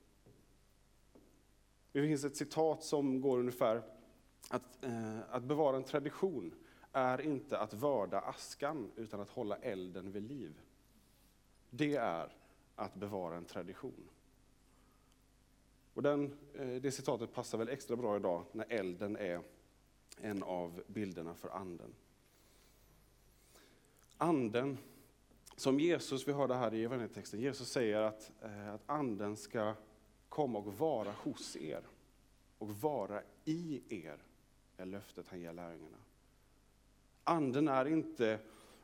Det 1.92 2.02
finns 2.02 2.24
ett 2.24 2.36
citat 2.36 2.84
som 2.84 3.20
går 3.20 3.38
ungefär 3.38 3.82
att, 4.50 4.84
eh, 4.84 5.18
att 5.30 5.42
bevara 5.42 5.76
en 5.76 5.84
tradition 5.84 6.54
är 6.92 7.20
inte 7.20 7.58
att 7.58 7.74
vörda 7.74 8.20
askan 8.20 8.90
utan 8.96 9.20
att 9.20 9.30
hålla 9.30 9.56
elden 9.56 10.12
vid 10.12 10.22
liv. 10.22 10.60
Det 11.70 11.96
är 11.96 12.32
att 12.74 12.94
bevara 12.94 13.36
en 13.36 13.44
tradition. 13.44 14.08
Och 15.94 16.02
den, 16.02 16.38
eh, 16.54 16.68
det 16.68 16.90
citatet 16.90 17.32
passar 17.32 17.58
väl 17.58 17.68
extra 17.68 17.96
bra 17.96 18.16
idag 18.16 18.44
när 18.52 18.66
elden 18.68 19.16
är 19.16 19.40
en 20.22 20.42
av 20.42 20.82
bilderna 20.86 21.34
för 21.34 21.48
anden. 21.48 21.94
Anden, 24.16 24.78
som 25.56 25.80
Jesus, 25.80 26.28
vi 26.28 26.32
hörde 26.32 26.54
här 26.54 26.74
i 26.74 26.84
evangelietexten, 26.84 27.40
Jesus 27.40 27.68
säger 27.68 28.00
att, 28.00 28.32
eh, 28.42 28.74
att 28.74 28.82
anden 28.86 29.36
ska 29.36 29.74
komma 30.28 30.58
och 30.58 30.78
vara 30.78 31.12
hos 31.12 31.56
er 31.56 31.82
och 32.58 32.70
vara 32.70 33.22
i 33.44 33.82
er, 33.88 34.18
är 34.76 34.86
löftet 34.86 35.28
han 35.28 35.40
ger 35.40 35.52
lärjungarna. 35.52 35.96
Anden 37.24 37.68
är 37.68 37.86
inte 37.86 38.38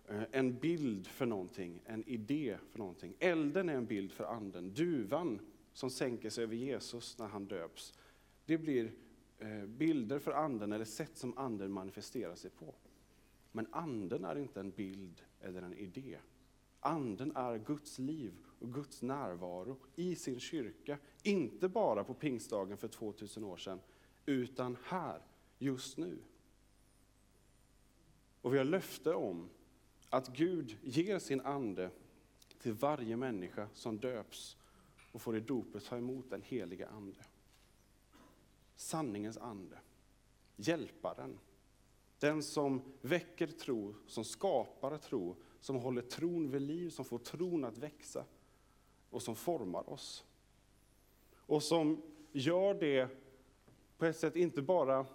eh, 0.09 0.23
en 0.33 0.59
bild 0.59 1.07
för 1.07 1.26
någonting, 1.26 1.83
en 1.87 2.09
idé 2.09 2.59
för 2.71 2.78
någonting. 2.78 3.14
Elden 3.19 3.69
är 3.69 3.75
en 3.75 3.87
bild 3.87 4.12
för 4.12 4.25
anden. 4.25 4.75
Duvan 4.75 5.40
som 5.73 5.90
sänker 5.90 6.31
sig 6.31 6.45
över 6.45 6.55
Jesus 6.55 7.19
när 7.19 7.26
han 7.26 7.47
döps, 7.47 7.95
det 8.45 8.59
blir 8.59 8.93
Eh, 9.38 9.66
bilder 9.66 10.19
för 10.19 10.33
anden 10.33 10.73
eller 10.73 10.85
sätt 10.85 11.16
som 11.16 11.38
anden 11.38 11.73
manifesterar 11.73 12.35
sig 12.35 12.50
på. 12.50 12.75
Men 13.52 13.66
anden 13.71 14.25
är 14.25 14.38
inte 14.38 14.61
en 14.61 14.71
bild 14.71 15.23
eller 15.40 15.62
en 15.62 15.75
idé. 15.75 16.19
Anden 16.81 17.37
är 17.37 17.59
Guds 17.59 17.99
liv 17.99 18.33
och 18.59 18.75
Guds 18.75 19.02
närvaro 19.02 19.76
i 19.97 20.16
sin 20.16 20.40
kyrka. 20.40 20.99
Inte 21.23 21.69
bara 21.69 22.05
på 22.05 22.14
pingstdagen 22.14 22.76
för 22.76 22.88
2000 22.88 23.45
år 23.45 23.57
sedan, 23.57 23.81
utan 24.26 24.76
här, 24.85 25.23
just 25.59 25.99
nu. 25.99 26.19
Och 28.40 28.55
vi 28.55 28.59
har 28.59 28.64
löfte 28.64 29.14
om 29.14 29.49
att 30.11 30.37
Gud 30.37 30.76
ger 30.83 31.19
sin 31.19 31.40
ande 31.40 31.90
till 32.59 32.73
varje 32.73 33.16
människa 33.16 33.69
som 33.73 33.99
döps 33.99 34.57
och 35.12 35.23
får 35.23 35.37
i 35.37 35.40
dopet 35.40 35.85
ta 35.85 35.97
emot 35.97 36.31
den 36.31 36.43
heliga 36.43 36.88
ande. 36.88 37.21
Sanningens 38.76 39.38
ande, 39.38 39.78
hjälparen, 40.56 41.38
den 42.18 42.42
som 42.42 42.83
väcker 43.00 43.47
tro, 43.47 43.95
som 44.06 44.25
skapar 44.25 44.99
tro, 44.99 45.37
som 45.61 45.76
håller 45.76 46.02
tron 46.02 46.50
vid 46.50 46.62
liv, 46.62 46.90
som 46.90 47.04
får 47.04 47.18
tron 47.18 47.64
att 47.64 47.78
växa 47.78 48.25
och 49.11 49.23
som 49.23 49.37
formar 49.37 49.90
oss. 49.90 50.25
Och 51.35 51.62
som 51.62 52.02
gör 52.33 52.75
det 52.75 53.09
på 53.99 54.04
ett 54.04 54.16
sätt 54.16 54.37
inte 54.37 54.62
bara 54.62 55.06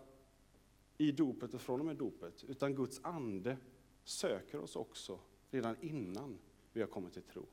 i 0.97 1.11
dopet 1.11 1.53
och 1.53 1.61
från 1.61 1.79
och 1.79 1.85
med 1.85 1.95
dopet, 1.95 2.43
utan 2.43 2.75
Guds 2.75 2.99
ande 3.03 3.57
söker 4.03 4.59
oss 4.59 4.75
också 4.75 5.19
redan 5.51 5.75
innan 5.81 6.37
vi 6.73 6.81
har 6.81 6.87
kommit 6.87 7.13
till 7.13 7.21
tro. 7.21 7.45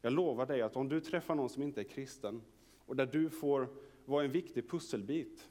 Jag 0.00 0.12
lovar 0.12 0.46
dig 0.46 0.62
att 0.62 0.76
om 0.76 0.88
du 0.88 1.00
träffar 1.00 1.34
någon 1.34 1.48
som 1.48 1.62
inte 1.62 1.80
är 1.80 1.84
kristen 1.84 2.42
och 2.86 2.96
där 2.96 3.06
du 3.06 3.30
får 3.30 3.68
vara 4.10 4.24
en 4.24 4.32
viktig 4.32 4.70
pusselbit, 4.70 5.48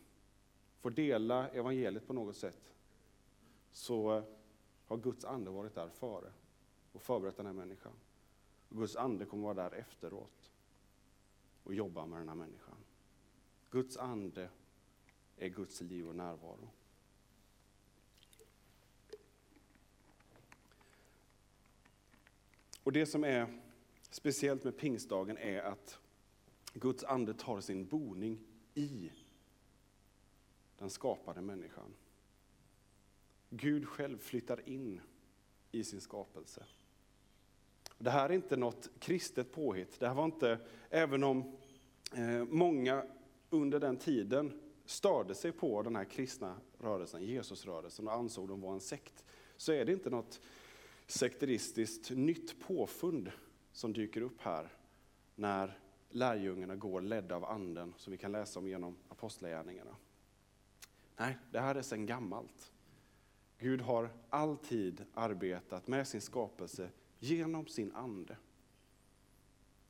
får 0.80 0.92
dela 0.92 1.50
evangeliet 1.50 2.08
på 2.08 2.14
något 2.14 2.36
sätt, 2.36 2.74
så 3.72 4.24
har 4.86 4.98
Guds 4.98 5.26
ande 5.26 5.52
varit 5.52 5.76
där 5.76 5.90
före 5.90 6.32
och 6.92 7.02
förberett 7.02 7.38
den 7.38 7.46
här 7.46 7.54
människan. 7.54 7.94
Och 8.70 8.78
Guds 8.78 8.96
ande 8.96 9.26
kommer 9.26 9.44
vara 9.44 9.70
där 9.70 9.78
efteråt 9.78 10.52
och 11.64 11.74
jobba 11.74 12.06
med 12.06 12.20
den 12.20 12.30
här 12.30 12.36
människan. 12.36 12.76
Guds 13.70 13.98
ande 13.98 14.50
är 15.38 15.50
Guds 15.50 15.82
liv 15.82 16.08
och 16.08 16.16
närvaro. 16.16 16.70
Och 22.84 22.92
det 22.92 23.06
som 23.06 23.24
är 23.24 23.62
speciellt 24.10 24.64
med 24.64 24.78
pingstdagen 24.78 25.38
är 25.38 25.62
att 25.62 26.00
Guds 26.74 27.04
ande 27.04 27.34
tar 27.34 27.62
sin 27.62 27.88
boning 27.88 28.40
i 28.74 29.12
den 30.78 30.90
skapade 30.90 31.42
människan. 31.42 31.94
Gud 33.50 33.88
själv 33.88 34.18
flyttar 34.18 34.70
in 34.70 35.02
i 35.72 35.84
sin 35.84 36.02
skapelse. 36.02 36.66
Det 37.98 38.10
här 38.10 38.30
är 38.30 38.34
inte 38.34 38.58
något 38.58 38.90
kristet 39.00 39.52
påhitt. 39.52 40.00
Det 40.00 40.08
här 40.08 40.16
var 40.16 40.26
inte, 40.26 40.60
även 40.90 41.24
om 41.24 41.58
eh, 42.14 42.46
många 42.46 43.06
under 43.50 43.80
den 43.80 43.98
tiden 43.98 44.62
störde 44.86 45.36
sig 45.36 45.52
på 45.52 45.82
den 45.82 45.96
här 45.96 46.06
kristna 46.06 46.56
rörelsen, 46.80 47.24
Jesusrörelsen, 47.24 48.08
och 48.08 48.14
ansåg 48.14 48.48
dem 48.48 48.62
vara 48.62 48.74
en 48.74 48.80
sekt, 48.80 49.26
så 49.58 49.72
är 49.72 49.86
det 49.86 49.92
inte 49.92 50.10
något 50.10 50.42
sekteristiskt 51.08 52.10
nytt 52.10 52.60
påfund 52.60 53.32
som 53.72 53.94
dyker 53.94 54.22
upp 54.22 54.42
här 54.42 54.74
när 55.36 55.80
lärjungarna 56.10 56.76
går 56.76 57.02
ledda 57.02 57.36
av 57.36 57.46
anden, 57.46 57.94
som 57.98 58.12
vi 58.12 58.18
kan 58.18 58.32
läsa 58.32 58.60
om 58.60 58.68
genom 58.68 58.96
apostlagärningarna. 59.10 59.96
Nej, 61.18 61.38
det 61.52 61.60
här 61.60 61.76
är 61.76 61.82
sedan 61.82 62.06
gammalt. 62.06 62.72
Gud 63.58 63.82
har 63.82 64.10
alltid 64.30 65.06
arbetat 65.14 65.88
med 65.88 66.08
sin 66.08 66.22
skapelse 66.22 66.90
genom 67.20 67.68
sin 67.68 67.92
ande. 67.96 68.38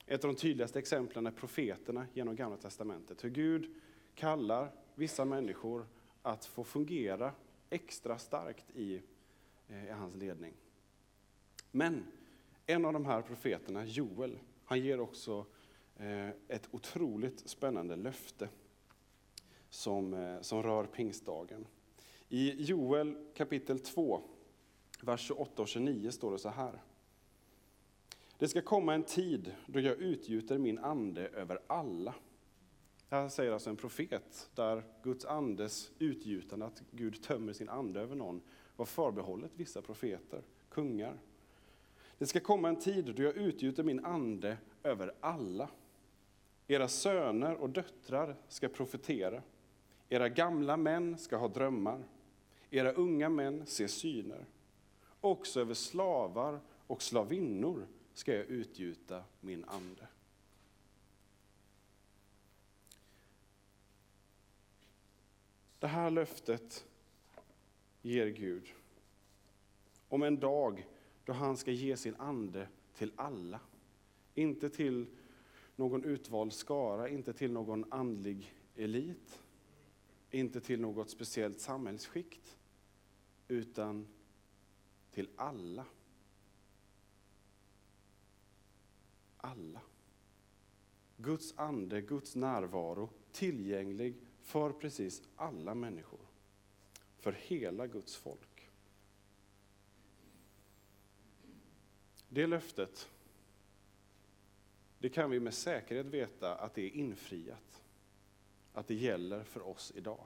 Ett 0.06 0.24
av 0.24 0.34
de 0.34 0.40
tydligaste 0.40 0.80
exemplen 0.80 1.28
är 1.28 1.32
profeterna 1.32 2.08
genom 2.14 2.36
Gamla 2.36 2.58
Testamentet. 2.58 3.24
Hur 3.24 3.30
Gud 3.30 3.76
kallar 4.16 4.72
vissa 4.96 5.26
människor 5.26 5.86
att 6.22 6.46
få 6.46 6.64
fungera 6.64 7.34
extra 7.70 8.18
starkt 8.18 8.72
i, 8.76 9.02
eh, 9.68 9.86
i 9.86 9.92
hans 9.92 10.16
ledning. 10.16 10.54
Men 11.72 12.04
en 12.66 12.86
av 12.86 12.94
de 12.94 13.06
här 13.06 13.22
profeterna, 13.22 13.86
Joel, 13.86 14.40
han 14.66 14.80
ger 14.80 15.00
också 15.00 15.46
Eh, 16.00 16.30
ett 16.48 16.70
otroligt 16.72 17.50
spännande 17.50 17.96
löfte 17.96 18.50
som, 19.70 20.14
eh, 20.14 20.42
som 20.42 20.64
rör 20.64 20.86
pingstdagen. 20.86 21.68
I 22.30 22.64
Joel 22.64 23.16
kapitel 23.34 23.80
2, 23.80 24.22
vers 25.02 25.22
28 25.22 25.62
och 25.62 25.68
29 25.68 26.12
står 26.12 26.32
det 26.32 26.40
så 26.40 26.50
här. 26.50 26.82
Det 28.38 28.48
ska 28.48 28.62
komma 28.62 28.94
en 28.94 29.04
tid 29.04 29.56
då 29.66 29.80
jag 29.80 29.98
utgjuter 29.98 30.58
min 30.58 30.80
ande 30.80 31.28
över 31.28 31.60
alla. 31.68 32.16
Det 33.10 33.16
här 33.16 33.30
säger 33.30 33.52
alltså 33.52 33.70
en 33.70 33.78
profet, 33.78 34.50
där 34.56 34.84
Guds 35.04 35.26
andes 35.26 35.92
utgjutande, 36.00 36.66
att 36.66 36.84
Gud 36.92 37.24
tömmer 37.24 37.54
sin 37.54 37.70
ande 37.70 38.02
över 38.02 38.16
någon, 38.16 38.42
var 38.76 38.86
förbehållet 38.86 39.52
vissa 39.56 39.82
profeter, 39.82 40.44
kungar. 40.70 41.20
Det 42.18 42.26
ska 42.26 42.40
komma 42.40 42.70
en 42.70 42.80
tid 42.80 43.16
då 43.16 43.24
jag 43.24 43.36
utgjuter 43.36 43.84
min 43.84 44.06
ande 44.06 44.58
över 44.84 45.14
alla. 45.20 45.70
Era 46.72 46.88
söner 46.88 47.56
och 47.56 47.70
döttrar 47.70 48.36
ska 48.48 48.70
profetera. 48.70 49.44
Era 50.10 50.30
gamla 50.30 50.78
män 50.78 51.18
ska 51.18 51.38
ha 51.38 51.48
drömmar. 51.48 52.04
Era 52.70 52.92
unga 52.92 53.30
män 53.30 53.66
se 53.66 53.88
syner. 53.88 54.46
Också 55.22 55.62
över 55.62 55.74
slavar 55.74 56.60
och 56.88 57.02
slavinnor 57.02 57.88
ska 58.14 58.36
jag 58.36 58.46
utgjuta 58.46 59.24
min 59.40 59.66
ande. 59.66 60.08
Det 65.80 65.88
här 65.88 66.10
löftet 66.10 66.86
ger 68.02 68.28
Gud 68.28 68.74
om 70.10 70.24
en 70.24 70.40
dag 70.40 70.88
då 71.26 71.34
han 71.34 71.58
ska 71.58 71.72
ge 71.72 71.98
sin 71.98 72.16
ande 72.16 72.68
till 72.94 73.12
alla. 73.16 73.60
Inte 74.36 74.70
till 74.70 75.06
någon 75.80 76.04
utvald 76.04 76.54
skara, 76.54 77.10
inte 77.10 77.34
till 77.34 77.52
någon 77.52 77.94
andlig 77.94 78.54
elit, 78.76 79.44
inte 80.32 80.62
till 80.62 80.82
något 80.82 81.10
speciellt 81.10 81.60
samhällsskikt, 81.60 82.58
utan 83.48 84.08
till 85.12 85.30
alla. 85.36 85.86
Alla. 89.38 89.82
Guds 91.18 91.54
ande, 91.58 92.02
Guds 92.02 92.36
närvaro 92.36 93.10
tillgänglig 93.32 94.16
för 94.42 94.72
precis 94.72 95.24
alla 95.36 95.76
människor. 95.76 96.26
För 97.18 97.32
hela 97.32 97.88
Guds 97.88 98.16
folk. 98.16 98.70
Det 102.30 102.48
löftet, 102.48 103.10
det 105.00 105.10
kan 105.10 105.30
vi 105.30 105.40
med 105.40 105.54
säkerhet 105.54 106.06
veta 106.06 106.56
att 106.56 106.74
det 106.74 106.82
är 106.82 106.90
infriat. 106.90 107.84
Att 108.74 108.88
det 108.88 108.96
gäller 108.96 109.44
för 109.44 109.68
oss 109.68 109.92
idag. 109.96 110.26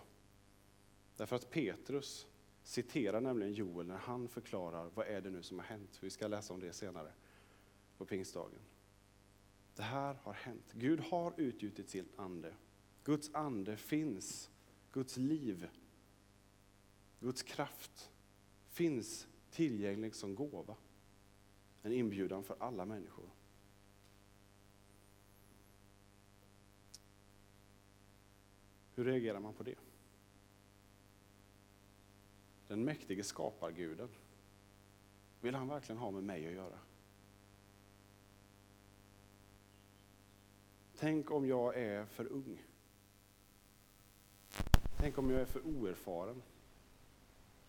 Därför 1.18 1.36
att 1.36 1.50
Petrus 1.50 2.28
citerar 2.64 3.22
nämligen 3.22 3.54
Joel 3.54 3.88
när 3.88 3.98
han 3.98 4.28
förklarar 4.28 4.90
vad 4.94 5.08
är 5.08 5.22
det 5.22 5.30
nu 5.30 5.44
som 5.44 5.60
har 5.60 5.66
hänt. 5.66 6.00
Vi 6.02 6.10
ska 6.10 6.28
läsa 6.28 6.54
om 6.54 6.60
det 6.60 6.74
senare 6.74 7.12
på 7.98 8.06
pingstdagen. 8.06 8.60
Det 9.76 9.84
här 9.84 10.14
har 10.24 10.34
hänt. 10.34 10.74
Gud 10.74 11.00
har 11.00 11.34
utgjutit 11.38 11.90
sin 11.90 12.10
ande 12.16 12.54
Guds 13.04 13.34
ande 13.34 13.78
finns, 13.78 14.52
Guds 14.92 15.18
liv, 15.18 15.70
Guds 17.20 17.44
kraft 17.44 18.12
finns 18.68 19.28
tillgänglig 19.52 20.16
som 20.16 20.36
gåva. 20.36 20.76
En 21.82 21.92
inbjudan 21.92 22.44
för 22.44 22.56
alla 22.60 22.86
människor. 22.86 23.30
Hur 28.96 29.06
reagerar 29.06 29.40
man 29.40 29.54
på 29.54 29.64
det? 29.64 29.76
Den 32.68 32.84
mäktige 32.84 33.24
skaparguden, 33.24 34.10
vill 35.42 35.56
han 35.56 35.68
verkligen 35.68 36.00
ha 36.00 36.12
med 36.12 36.24
mig 36.24 36.48
att 36.48 36.54
göra? 36.54 36.80
Tänk 40.98 41.32
om 41.32 41.48
jag 41.48 41.78
är 41.78 42.06
för 42.06 42.26
ung. 42.32 42.64
Tänk 44.98 45.18
om 45.18 45.30
jag 45.30 45.42
är 45.42 45.46
för 45.46 45.68
oerfaren. 45.68 46.42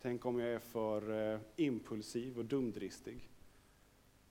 Tänk 0.03 0.25
om 0.27 0.39
jag 0.39 0.49
är 0.49 0.59
för 0.59 1.33
eh, 1.33 1.41
impulsiv 1.57 2.39
och 2.39 2.45
dumdristig. 2.45 3.29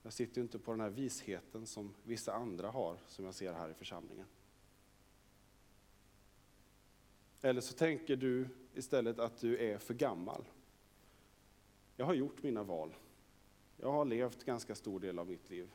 Jag 0.02 0.12
sitter 0.12 0.36
ju 0.36 0.42
inte 0.42 0.58
på 0.58 0.70
den 0.70 0.80
här 0.80 0.90
visheten 0.90 1.66
som 1.66 1.94
vissa 2.04 2.32
andra 2.32 2.70
har, 2.70 2.96
som 3.08 3.24
jag 3.24 3.34
ser 3.34 3.52
här 3.52 3.70
i 3.70 3.74
församlingen. 3.74 4.26
Eller 7.44 7.60
så 7.60 7.74
tänker 7.74 8.16
du 8.16 8.48
istället 8.74 9.18
att 9.18 9.40
du 9.40 9.58
är 9.58 9.78
för 9.78 9.94
gammal. 9.94 10.44
Jag 11.96 12.06
har 12.06 12.14
gjort 12.14 12.42
mina 12.42 12.62
val. 12.62 12.94
Jag 13.76 13.92
har 13.92 14.04
levt 14.04 14.44
ganska 14.44 14.74
stor 14.74 15.00
del 15.00 15.18
av 15.18 15.28
mitt 15.28 15.50
liv. 15.50 15.70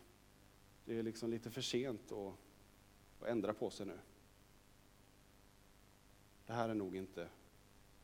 Det 0.85 0.99
är 0.99 1.03
liksom 1.03 1.29
lite 1.29 1.51
för 1.51 1.61
sent 1.61 2.11
att, 2.11 2.33
att 3.19 3.27
ändra 3.27 3.53
på 3.53 3.69
sig 3.69 3.85
nu. 3.85 3.99
Det 6.45 6.53
här 6.53 6.69
är 6.69 6.73
nog 6.73 6.95
inte 6.95 7.27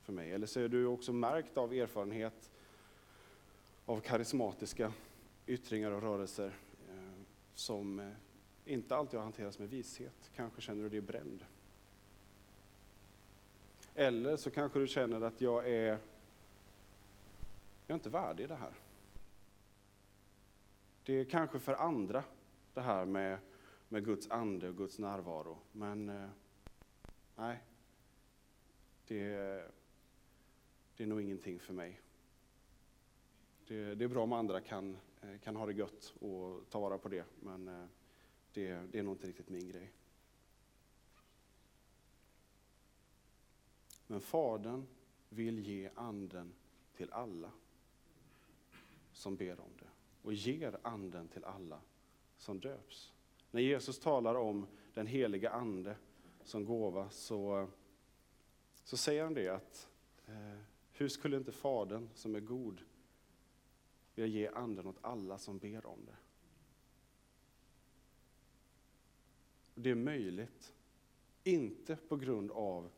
för 0.02 0.14
mig. 0.14 0.32
Eller 0.32 0.48
så 0.48 0.60
är 0.60 0.70
du 0.70 0.86
också 0.86 1.14
märkt 1.14 1.58
av 1.58 1.74
erfarenhet 1.74 2.52
av 3.86 4.00
karismatiska 4.00 4.94
yttringar 5.46 5.92
och 5.92 6.02
rörelser 6.02 6.56
eh, 6.90 7.22
som 7.54 8.14
inte 8.66 8.96
alltid 8.96 9.18
har 9.20 9.24
hanterats 9.24 9.60
med 9.60 9.70
vishet. 9.70 10.32
Kanske 10.36 10.62
känner 10.62 10.84
du 10.84 10.90
dig 10.90 11.02
bränd. 11.02 11.46
Eller 13.98 14.38
så 14.38 14.52
kanske 14.52 14.80
du 14.80 14.88
känner 14.88 15.22
att 15.22 15.42
jag 15.42 15.70
är, 15.70 15.88
jag 15.88 16.00
är 17.88 17.94
inte 17.94 18.10
värdig 18.10 18.50
det 18.50 18.56
här. 18.56 18.74
Det 21.04 21.14
är 21.14 21.26
kanske 21.26 21.60
för 21.60 21.74
andra 21.74 22.24
det 22.74 22.82
här 22.82 23.06
med, 23.06 23.40
med 23.90 24.06
Guds 24.06 24.30
ande 24.30 24.70
och 24.70 24.78
Guds 24.78 25.00
närvaro. 25.00 25.58
Men 25.72 26.10
eh, 26.10 26.30
nej, 27.36 27.64
det, 29.08 29.28
det 30.98 31.04
är 31.04 31.08
nog 31.08 31.22
ingenting 31.22 31.60
för 31.60 31.74
mig. 31.74 32.02
Det, 33.68 33.96
det, 33.96 34.04
är 34.06 34.10
bra 34.10 34.24
om 34.24 34.34
andra 34.34 34.62
kan, 34.62 34.98
eh, 35.22 35.40
kan 35.44 35.56
ha 35.56 35.66
det 35.66 35.74
gött 35.74 36.14
och 36.20 36.70
ta 36.70 36.80
vara 36.80 36.98
på 36.98 37.10
det, 37.10 37.26
men 37.40 37.68
eh, 37.68 37.86
det, 38.54 38.80
det 38.92 39.00
är 39.00 39.04
nog 39.04 39.14
inte 39.14 39.28
riktigt 39.28 39.50
min 39.50 39.70
grej. 39.70 39.92
Men 44.08 44.22
Fadern 44.22 44.88
vill 45.30 45.60
ge 45.60 45.90
anden 45.96 46.54
till 46.96 47.12
alla 47.12 47.52
som 49.14 49.36
ber 49.36 49.60
om 49.60 49.72
det 49.80 49.88
och 50.22 50.34
ger 50.34 50.78
anden 50.82 51.28
till 51.28 51.44
alla 51.44 51.82
som 52.38 52.60
döps. 52.60 53.14
När 53.52 53.62
Jesus 53.62 54.00
talar 54.00 54.36
om 54.36 54.68
den 54.94 55.08
heliga 55.08 55.50
ande 55.50 55.96
som 56.44 56.66
gåva 56.66 57.10
så, 57.10 57.68
så 58.84 58.98
säger 58.98 59.24
han 59.24 59.34
det 59.34 59.50
att 59.50 59.90
eh, 60.28 60.60
hur 60.92 61.08
skulle 61.08 61.38
inte 61.38 61.52
Fadern 61.52 62.10
som 62.14 62.36
är 62.36 62.40
god 62.40 62.82
vilja 64.16 64.42
ge 64.42 64.48
anden 64.48 64.88
åt 64.88 64.98
alla 65.02 65.38
som 65.38 65.58
ber 65.58 65.86
om 65.86 66.06
det? 66.06 66.16
Det 69.76 69.90
är 69.90 69.96
möjligt, 69.96 70.74
inte 71.44 71.96
på 71.96 72.16
grund 72.16 72.52
av 72.52 72.90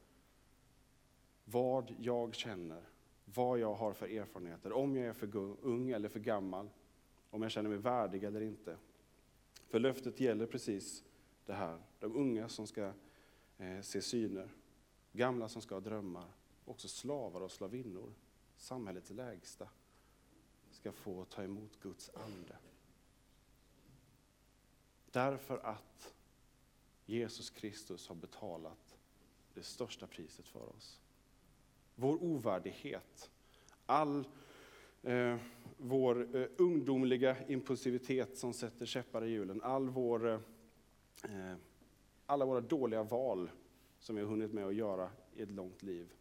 vad 1.51 1.95
jag 1.99 2.35
känner, 2.35 2.83
vad 3.25 3.59
jag 3.59 3.73
har 3.73 3.93
för 3.93 4.07
erfarenheter, 4.07 4.71
om 4.71 4.95
jag 4.95 5.05
är 5.05 5.13
för 5.13 5.35
ung 5.61 5.89
eller 5.89 6.09
för 6.09 6.19
gammal, 6.19 6.69
om 7.29 7.41
jag 7.41 7.51
känner 7.51 7.69
mig 7.69 7.79
värdig 7.79 8.23
eller 8.23 8.41
inte. 8.41 8.77
För 9.67 9.79
löftet 9.79 10.19
gäller 10.19 10.45
precis 10.45 11.03
det 11.45 11.53
här, 11.53 11.79
de 11.99 12.15
unga 12.15 12.49
som 12.49 12.67
ska 12.67 12.93
eh, 13.57 13.81
se 13.81 14.01
syner, 14.01 14.49
gamla 15.11 15.49
som 15.49 15.61
ska 15.61 15.75
ha 15.75 15.79
drömmar, 15.79 16.27
också 16.65 16.87
slavar 16.87 17.41
och 17.41 17.51
slavinnor, 17.51 18.13
samhällets 18.57 19.09
lägsta, 19.09 19.69
ska 20.71 20.91
få 20.91 21.25
ta 21.25 21.43
emot 21.43 21.79
Guds 21.81 22.09
ande. 22.13 22.57
Därför 25.11 25.57
att 25.57 26.13
Jesus 27.05 27.49
Kristus 27.49 28.07
har 28.07 28.15
betalat 28.15 28.97
det 29.53 29.63
största 29.63 30.07
priset 30.07 30.47
för 30.47 30.75
oss 30.75 31.01
vår 31.99 32.23
ovärdighet, 32.23 33.31
all 33.85 34.27
eh, 35.03 35.37
vår 35.77 36.35
eh, 36.35 36.47
ungdomliga 36.57 37.47
impulsivitet 37.47 38.37
som 38.37 38.53
sätter 38.53 38.85
käppar 38.85 39.23
i 39.25 39.29
hjulen, 39.29 39.61
all 39.61 39.89
vår, 39.89 40.27
eh, 40.27 40.39
eh, 41.23 41.55
alla 42.25 42.45
våra 42.45 42.61
dåliga 42.61 43.03
val 43.03 43.51
som 43.99 44.15
vi 44.15 44.21
har 44.21 44.29
hunnit 44.29 44.53
med 44.53 44.65
att 44.65 44.75
göra 44.75 45.11
i 45.35 45.41
ett 45.41 45.51
långt 45.51 45.83
liv. 45.83 46.13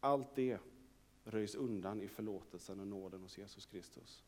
Allt 0.00 0.34
det 0.34 0.58
röjs 1.24 1.54
undan 1.54 2.02
i 2.02 2.08
förlåtelsen 2.08 2.80
och 2.80 2.86
nåden 2.86 3.22
hos 3.22 3.38
Jesus 3.38 3.66
Kristus. 3.66 4.24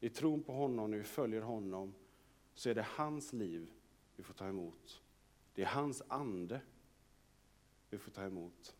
I 0.00 0.08
tron 0.08 0.42
på 0.42 0.52
honom, 0.52 0.90
när 0.90 0.98
vi 0.98 1.04
följer 1.04 1.40
honom, 1.40 1.94
så 2.54 2.70
är 2.70 2.74
det 2.74 2.86
hans 2.88 3.32
liv 3.32 3.70
vi 4.16 4.22
får 4.22 4.34
ta 4.34 4.48
emot. 4.48 5.02
Det 5.54 5.62
är 5.62 5.66
hans 5.66 6.02
ande 6.08 6.60
vi 7.90 7.98
får 7.98 8.10
ta 8.10 8.24
emot. 8.24 8.76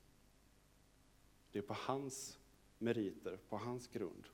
Det 1.52 1.58
är 1.58 1.62
på 1.62 1.74
hans 1.74 2.38
meriter, 2.78 3.38
på 3.48 3.56
hans 3.56 3.88
grund. 3.88 4.28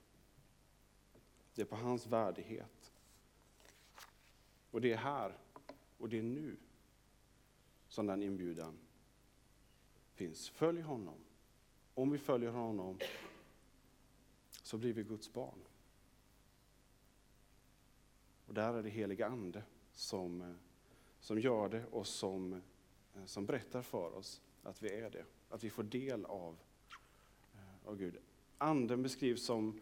Det 1.55 1.61
är 1.61 1.65
på 1.65 1.75
hans 1.75 2.07
värdighet. 2.07 2.93
Och 4.71 4.81
det 4.81 4.93
är 4.93 4.97
här 4.97 5.37
och 5.97 6.09
det 6.09 6.19
är 6.19 6.23
nu 6.23 6.57
som 7.87 8.07
den 8.07 8.23
inbjudan 8.23 8.77
finns. 10.13 10.49
Följ 10.49 10.81
honom. 10.81 11.17
Om 11.93 12.11
vi 12.11 12.17
följer 12.17 12.51
honom 12.51 12.99
så 14.49 14.77
blir 14.77 14.93
vi 14.93 15.03
Guds 15.03 15.33
barn. 15.33 15.59
Och 18.45 18.53
där 18.53 18.73
är 18.73 18.83
det 18.83 18.89
heliga 18.89 19.27
Ande 19.27 19.63
som, 19.91 20.41
eh, 20.41 20.55
som 21.19 21.39
gör 21.39 21.69
det 21.69 21.85
och 21.85 22.07
som, 22.07 22.53
eh, 23.15 23.25
som 23.25 23.45
berättar 23.45 23.81
för 23.81 24.15
oss 24.15 24.41
att 24.63 24.81
vi 24.83 24.93
är 24.93 25.09
det. 25.09 25.25
Att 25.49 25.63
vi 25.63 25.69
får 25.69 25.83
del 25.83 26.25
av 26.25 26.57
av 27.89 27.97
Gud. 27.97 28.17
Anden 28.57 29.03
beskrivs 29.03 29.45
som 29.45 29.79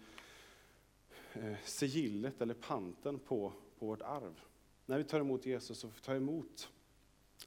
eh, 1.33 1.55
sigillet 1.63 2.41
eller 2.41 2.53
panten 2.53 3.19
på, 3.19 3.53
på 3.79 3.85
vårt 3.85 4.01
arv. 4.01 4.41
När 4.85 4.97
vi 4.97 5.03
tar 5.03 5.19
emot 5.19 5.45
Jesus 5.45 5.79
så 5.79 5.89
får 5.89 5.95
vi 5.95 6.01
ta 6.01 6.15
emot 6.15 6.69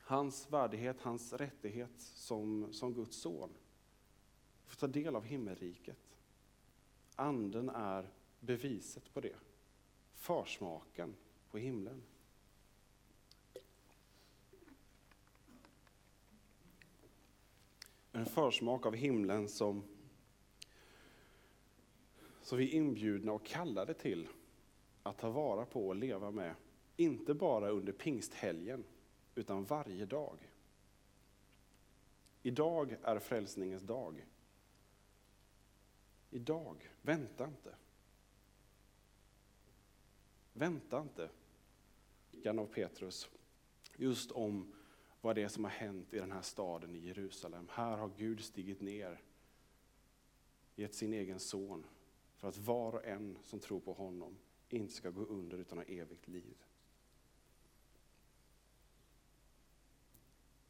hans 0.01 0.51
värdighet, 0.51 1.01
hans 1.01 1.33
rättighet 1.33 2.01
som, 2.01 2.73
som 2.73 2.95
Guds 2.95 3.17
son. 3.17 3.51
Vi 4.65 4.71
får 4.71 4.81
ta 4.81 4.87
del 4.87 5.17
av 5.17 5.25
himmelriket. 5.25 6.19
Anden 7.15 7.69
är 7.69 8.11
beviset 8.41 9.15
på 9.15 9.21
det. 9.21 9.37
Försmaken 10.15 11.15
på 11.51 11.59
himlen. 11.59 12.03
En 18.13 18.27
försmak 18.27 18.87
av 18.87 18.95
himlen 18.95 19.49
som 19.49 19.85
så 22.51 22.57
vi 22.57 22.65
är 22.65 22.75
inbjudna 22.75 23.33
och 23.33 23.47
kallade 23.47 23.95
till 23.95 24.29
att 25.03 25.19
ta 25.19 25.31
vara 25.31 25.67
på 25.67 25.89
och 25.89 25.97
leva 25.97 26.31
med, 26.31 26.55
inte 26.97 27.35
bara 27.35 27.71
under 27.71 27.93
pingsthelgen, 27.93 28.85
utan 29.35 29.65
varje 29.65 30.07
dag. 30.07 30.51
Idag 32.43 32.97
är 33.03 33.19
frälsningens 33.19 33.83
dag. 33.83 34.27
Idag, 36.31 36.91
vänta 37.03 37.45
inte. 37.45 37.75
Vänta 40.53 41.01
inte, 41.01 41.31
Jan 42.31 42.59
av 42.59 42.67
Petrus, 42.67 43.29
just 43.97 44.31
om 44.31 44.75
vad 45.21 45.35
det 45.37 45.43
är 45.43 45.49
som 45.49 45.65
har 45.65 45.71
hänt 45.71 46.15
i 46.15 46.19
den 46.19 46.33
här 46.33 46.43
staden 46.43 46.97
i 46.97 46.99
Jerusalem. 46.99 47.69
Här 47.71 47.97
har 47.97 48.11
Gud 48.17 48.45
stigit 48.45 48.81
ner, 48.81 49.21
gett 50.75 50.95
sin 50.95 51.13
egen 51.13 51.41
son 51.41 51.87
för 52.41 52.49
att 52.49 52.59
var 52.59 52.95
och 52.95 53.05
en 53.05 53.39
som 53.43 53.61
tror 53.61 53.81
på 53.81 53.93
honom 53.93 54.37
inte 54.69 54.95
ska 54.95 55.11
gå 55.11 55.23
under 55.23 55.59
utan 55.59 55.79
ha 55.79 55.85
evigt 55.85 56.29
liv. 56.29 56.57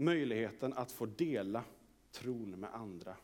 möjligheten 0.00 0.72
att 0.72 0.92
få 0.92 1.06
dela 1.06 1.64
tron 2.10 2.50
med 2.50 2.74
andra 2.74 3.16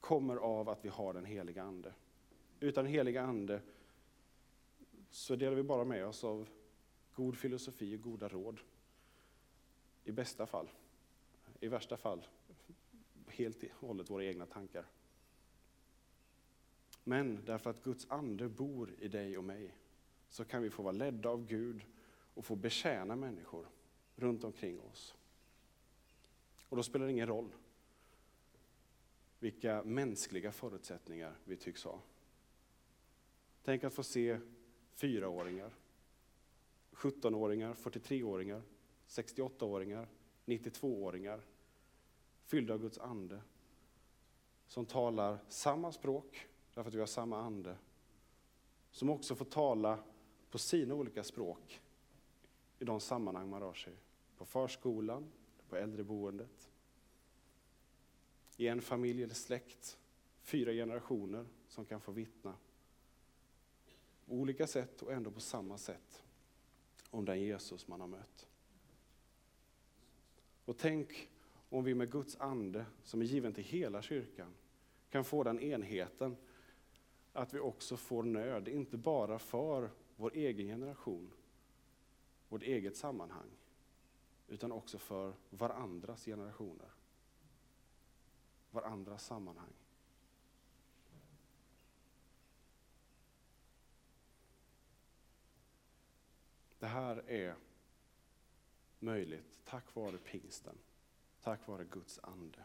kommer 0.00 0.36
av 0.36 0.68
att 0.68 0.84
vi 0.84 0.88
har 0.88 1.14
den 1.14 1.24
heliga 1.24 1.62
Ande. 1.62 1.94
Utan 2.60 2.84
den 2.84 2.92
heliga 2.92 3.22
Ande 3.22 3.60
så 5.10 5.36
delar 5.36 5.56
vi 5.56 5.62
bara 5.62 5.84
med 5.84 6.06
oss 6.06 6.24
av 6.24 6.48
god 7.14 7.36
filosofi 7.36 7.96
och 7.96 8.00
goda 8.00 8.28
råd. 8.28 8.60
I 10.04 10.12
bästa 10.12 10.46
fall. 10.46 10.68
I 11.60 11.68
värsta 11.68 11.96
fall 11.96 12.26
helt 13.26 13.62
och 13.62 13.88
hållet 13.88 14.10
våra 14.10 14.24
egna 14.24 14.46
tankar. 14.46 14.84
Men 17.04 17.44
därför 17.44 17.70
att 17.70 17.82
Guds 17.82 18.06
ande 18.10 18.48
bor 18.48 18.94
i 18.98 19.08
dig 19.08 19.38
och 19.38 19.44
mig 19.44 19.74
så 20.28 20.44
kan 20.44 20.62
vi 20.62 20.70
få 20.70 20.82
vara 20.82 20.92
ledda 20.92 21.28
av 21.28 21.46
Gud 21.46 21.84
och 22.34 22.44
få 22.44 22.56
betjäna 22.56 23.16
människor 23.16 23.66
runt 24.16 24.44
omkring 24.44 24.80
oss. 24.80 25.14
Och 26.68 26.76
då 26.76 26.82
spelar 26.82 27.06
det 27.06 27.12
ingen 27.12 27.26
roll 27.26 27.52
vilka 29.38 29.82
mänskliga 29.82 30.52
förutsättningar 30.52 31.36
vi 31.44 31.56
tycks 31.56 31.84
ha. 31.84 32.00
Tänk 33.62 33.84
att 33.84 33.94
få 33.94 34.02
se 34.02 34.38
fyraåringar, 34.94 35.74
17-åringar, 36.92 37.74
43-åringar, 37.74 38.62
68-åringar, 39.06 40.08
92-åringar 40.46 41.40
fyllda 42.44 42.74
av 42.74 42.80
Guds 42.80 42.98
ande 42.98 43.42
som 44.66 44.86
talar 44.86 45.38
samma 45.48 45.92
språk, 45.92 46.48
därför 46.74 46.88
att 46.88 46.94
vi 46.94 47.00
har 47.00 47.06
samma 47.06 47.40
ande, 47.40 47.76
som 48.90 49.10
också 49.10 49.34
får 49.34 49.44
tala 49.44 49.98
på 50.50 50.58
sina 50.58 50.94
olika 50.94 51.24
språk 51.24 51.80
i 52.78 52.84
de 52.84 53.00
sammanhang 53.00 53.50
man 53.50 53.60
rör 53.60 53.74
sig. 53.74 53.94
På 54.36 54.44
förskolan, 54.44 55.30
på 55.68 55.76
äldreboendet, 55.76 56.70
i 58.56 58.68
en 58.68 58.80
familj 58.80 59.22
eller 59.22 59.34
släkt, 59.34 59.98
fyra 60.40 60.72
generationer 60.72 61.46
som 61.68 61.84
kan 61.84 62.00
få 62.00 62.12
vittna. 62.12 62.54
På 64.26 64.34
olika 64.34 64.66
sätt 64.66 65.02
och 65.02 65.12
ändå 65.12 65.30
på 65.30 65.40
samma 65.40 65.78
sätt 65.78 66.22
om 67.10 67.24
den 67.24 67.40
Jesus 67.40 67.88
man 67.88 68.00
har 68.00 68.08
mött. 68.08 68.48
Och 70.64 70.76
tänk 70.76 71.28
om 71.68 71.84
vi 71.84 71.94
med 71.94 72.10
Guds 72.10 72.36
ande, 72.40 72.86
som 73.02 73.20
är 73.20 73.24
given 73.24 73.52
till 73.52 73.64
hela 73.64 74.02
kyrkan, 74.02 74.54
kan 75.10 75.24
få 75.24 75.42
den 75.42 75.60
enheten 75.60 76.36
att 77.32 77.54
vi 77.54 77.58
också 77.58 77.96
får 77.96 78.22
nöd, 78.22 78.68
inte 78.68 78.96
bara 78.96 79.38
för 79.38 79.90
vår 80.16 80.32
egen 80.34 80.66
generation, 80.66 81.32
vårt 82.48 82.62
eget 82.62 82.96
sammanhang, 82.96 83.50
utan 84.48 84.72
också 84.72 84.98
för 84.98 85.34
varandras 85.50 86.24
generationer, 86.24 86.90
varandras 88.70 89.24
sammanhang. 89.24 89.72
Det 96.78 96.86
här 96.86 97.30
är 97.30 97.56
möjligt 98.98 99.64
tack 99.64 99.94
vare 99.94 100.18
pingsten, 100.18 100.78
tack 101.42 101.66
vare 101.66 101.84
Guds 101.84 102.18
ande. 102.22 102.64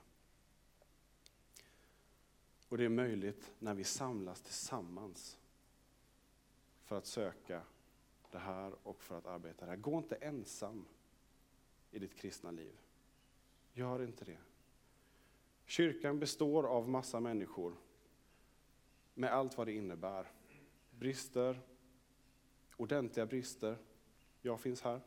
Och 2.75 2.79
det 2.79 2.85
är 2.85 2.89
möjligt 2.89 3.51
när 3.59 3.73
vi 3.73 3.83
samlas 3.83 4.41
tillsammans 4.41 5.37
för 6.83 6.97
att 6.97 7.05
söka 7.05 7.61
det 8.31 8.37
här 8.37 8.73
och 8.83 9.03
för 9.03 9.17
att 9.17 9.25
arbeta 9.25 9.65
det 9.65 9.71
här. 9.71 9.77
Gå 9.77 9.97
inte 9.97 10.15
ensam 10.15 10.85
i 11.91 11.99
ditt 11.99 12.15
kristna 12.15 12.51
liv. 12.51 12.73
Gör 13.73 14.03
inte 14.03 14.25
det. 14.25 14.37
Kyrkan 15.65 16.19
består 16.19 16.63
av 16.67 16.89
massa 16.89 17.19
människor 17.19 17.75
med 19.13 19.33
allt 19.33 19.57
vad 19.57 19.67
det 19.67 19.73
innebär. 19.73 20.31
Brister, 20.99 21.61
ordentliga 22.77 23.25
brister. 23.25 23.77
Jag 24.41 24.59
finns 24.59 24.81
här. 24.81 25.01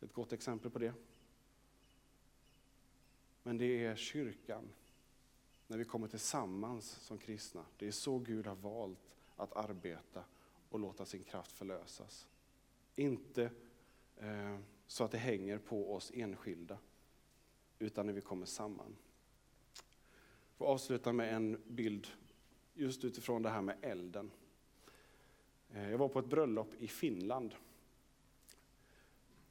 Ett 0.00 0.12
gott 0.12 0.32
exempel 0.32 0.70
på 0.70 0.78
det. 0.78 0.94
Men 3.42 3.58
det 3.58 3.84
är 3.84 3.96
kyrkan, 3.96 4.68
när 5.66 5.78
vi 5.78 5.84
kommer 5.84 6.08
tillsammans 6.08 6.90
som 6.90 7.18
kristna. 7.18 7.64
Det 7.76 7.86
är 7.86 7.92
så 7.92 8.18
Gud 8.18 8.46
har 8.46 8.54
valt 8.54 8.98
att 9.36 9.56
arbeta 9.56 10.24
och 10.70 10.80
låta 10.80 11.04
sin 11.04 11.24
kraft 11.24 11.52
förlösas. 11.52 12.28
Inte 12.94 13.50
eh, 14.16 14.58
så 14.86 15.04
att 15.04 15.10
det 15.10 15.18
hänger 15.18 15.58
på 15.58 15.94
oss 15.94 16.12
enskilda, 16.14 16.78
utan 17.78 18.06
när 18.06 18.12
vi 18.12 18.20
kommer 18.20 18.46
samman. 18.46 18.96
Jag 20.48 20.58
får 20.58 20.66
avsluta 20.66 21.12
med 21.12 21.34
en 21.34 21.62
bild 21.66 22.06
just 22.74 23.04
utifrån 23.04 23.42
det 23.42 23.50
här 23.50 23.62
med 23.62 23.76
elden. 23.80 24.30
Eh, 25.70 25.90
jag 25.90 25.98
var 25.98 26.08
på 26.08 26.18
ett 26.18 26.26
bröllop 26.26 26.74
i 26.78 26.88
Finland. 26.88 27.54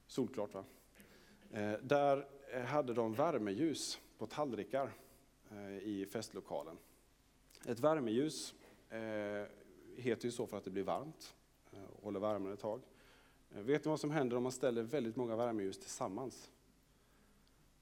Solklart 0.08 0.54
va? 0.54 0.66
Eh, 1.52 1.74
där 1.82 2.28
hade 2.66 2.94
de 2.94 3.14
värmeljus 3.14 4.00
på 4.18 4.28
tallrikar 4.28 4.92
Eh, 5.56 5.78
i 5.78 6.06
festlokalen. 6.06 6.78
Ett 7.66 7.80
värmeljus 7.80 8.56
eh, 8.90 9.46
heter 9.96 10.26
ju 10.26 10.32
så 10.32 10.48
för 10.48 10.58
att 10.58 10.64
det 10.64 10.72
blir 10.72 10.84
varmt 10.84 11.36
eh, 11.72 11.84
och 11.84 12.04
håller 12.04 12.20
värmen 12.20 12.54
ett 12.54 12.60
tag. 12.60 12.82
Vet 13.50 13.86
ni 13.86 13.90
vad 13.90 14.00
som 14.00 14.12
händer 14.12 14.38
om 14.38 14.44
man 14.44 14.52
ställer 14.52 14.84
väldigt 14.84 15.16
många 15.16 15.36
värmeljus 15.36 15.80
tillsammans? 15.80 16.52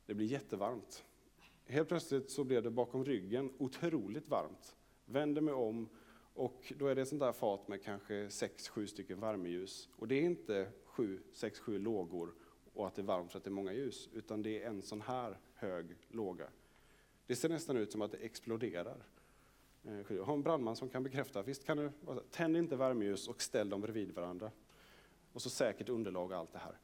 Det 0.06 0.14
blir 0.14 0.28
jättevarmt. 0.28 1.04
Helt 1.66 1.88
plötsligt 1.88 2.32
så 2.32 2.44
blev 2.44 2.64
det 2.64 2.72
bakom 2.72 3.06
ryggen 3.06 3.54
otroligt 3.58 4.30
varmt. 4.30 4.76
Vänder 5.06 5.42
mig 5.42 5.54
om 5.54 5.90
och 6.34 6.74
då 6.78 6.88
är 6.88 6.96
det 6.96 7.02
ett 7.02 7.08
sånt 7.08 7.22
där 7.22 7.32
fat 7.32 7.68
med 7.68 7.84
kanske 7.84 8.28
6-7 8.28 8.86
stycken 8.86 9.20
värmeljus. 9.20 9.90
Och 9.96 10.08
det 10.08 10.16
är 10.16 10.22
inte 10.22 10.72
7, 10.84 11.22
6, 11.34 11.60
7 11.60 11.80
lågor 11.80 12.34
och 12.74 12.88
att 12.88 12.96
det 12.96 13.02
är 13.02 13.06
varmt 13.06 13.32
för 13.32 13.38
att 13.38 13.44
det 13.44 13.50
är 13.50 13.52
många 13.52 13.74
ljus, 13.74 14.10
utan 14.14 14.44
det 14.44 14.64
är 14.64 14.68
en 14.68 14.82
sån 14.82 15.02
här 15.02 15.40
hög 15.54 15.96
låga. 16.08 16.50
Det 17.28 17.36
ser 17.36 17.50
nästan 17.50 17.78
ut 17.78 17.92
som 17.92 18.02
att 18.02 18.12
det 18.12 18.18
exploderar. 18.18 19.06
Jag 20.08 20.24
har 20.24 20.34
en 20.34 20.44
brandman 20.44 20.76
som 20.76 20.90
kan 20.90 21.04
bekräfta, 21.04 21.44
visst 21.44 21.64
kan 21.66 21.78
du, 21.78 21.92
tänd 22.32 22.58
inte 22.58 22.76
värmeljus 22.76 23.28
och 23.28 23.42
ställ 23.42 23.70
dem 23.70 23.82
bredvid 23.82 24.12
varandra. 24.12 24.52
Och 25.34 25.42
så 25.42 25.50
säkert 25.50 25.90
underlag 25.90 26.32
och 26.32 26.38
allt 26.38 26.52
det 26.52 26.60
här. 26.60 26.78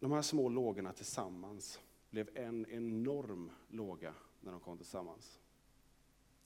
De 0.00 0.12
här 0.12 0.22
små 0.22 0.48
lågorna 0.48 0.92
tillsammans 0.92 1.80
blev 2.10 2.30
en 2.34 2.66
enorm 2.70 3.50
låga 3.68 4.14
när 4.40 4.52
de 4.52 4.60
kom 4.60 4.76
tillsammans. 4.76 5.38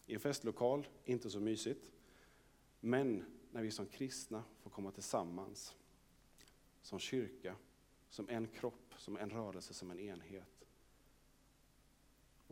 I 0.07 0.15
en 0.15 0.21
festlokal, 0.21 0.89
inte 1.05 1.31
så 1.31 1.41
mysigt. 1.41 1.91
Men 2.81 3.25
när 3.51 3.63
vi 3.63 3.71
som 3.71 3.87
kristna 3.87 4.45
får 4.63 4.71
komma 4.71 4.91
tillsammans, 4.91 5.75
som 6.83 6.99
kyrka, 6.99 7.57
som 8.09 8.29
en 8.29 8.47
kropp, 8.47 8.95
som 8.97 9.17
en 9.17 9.31
rörelse, 9.31 9.75
som 9.75 9.91
en 9.91 9.99
enhet 9.99 10.52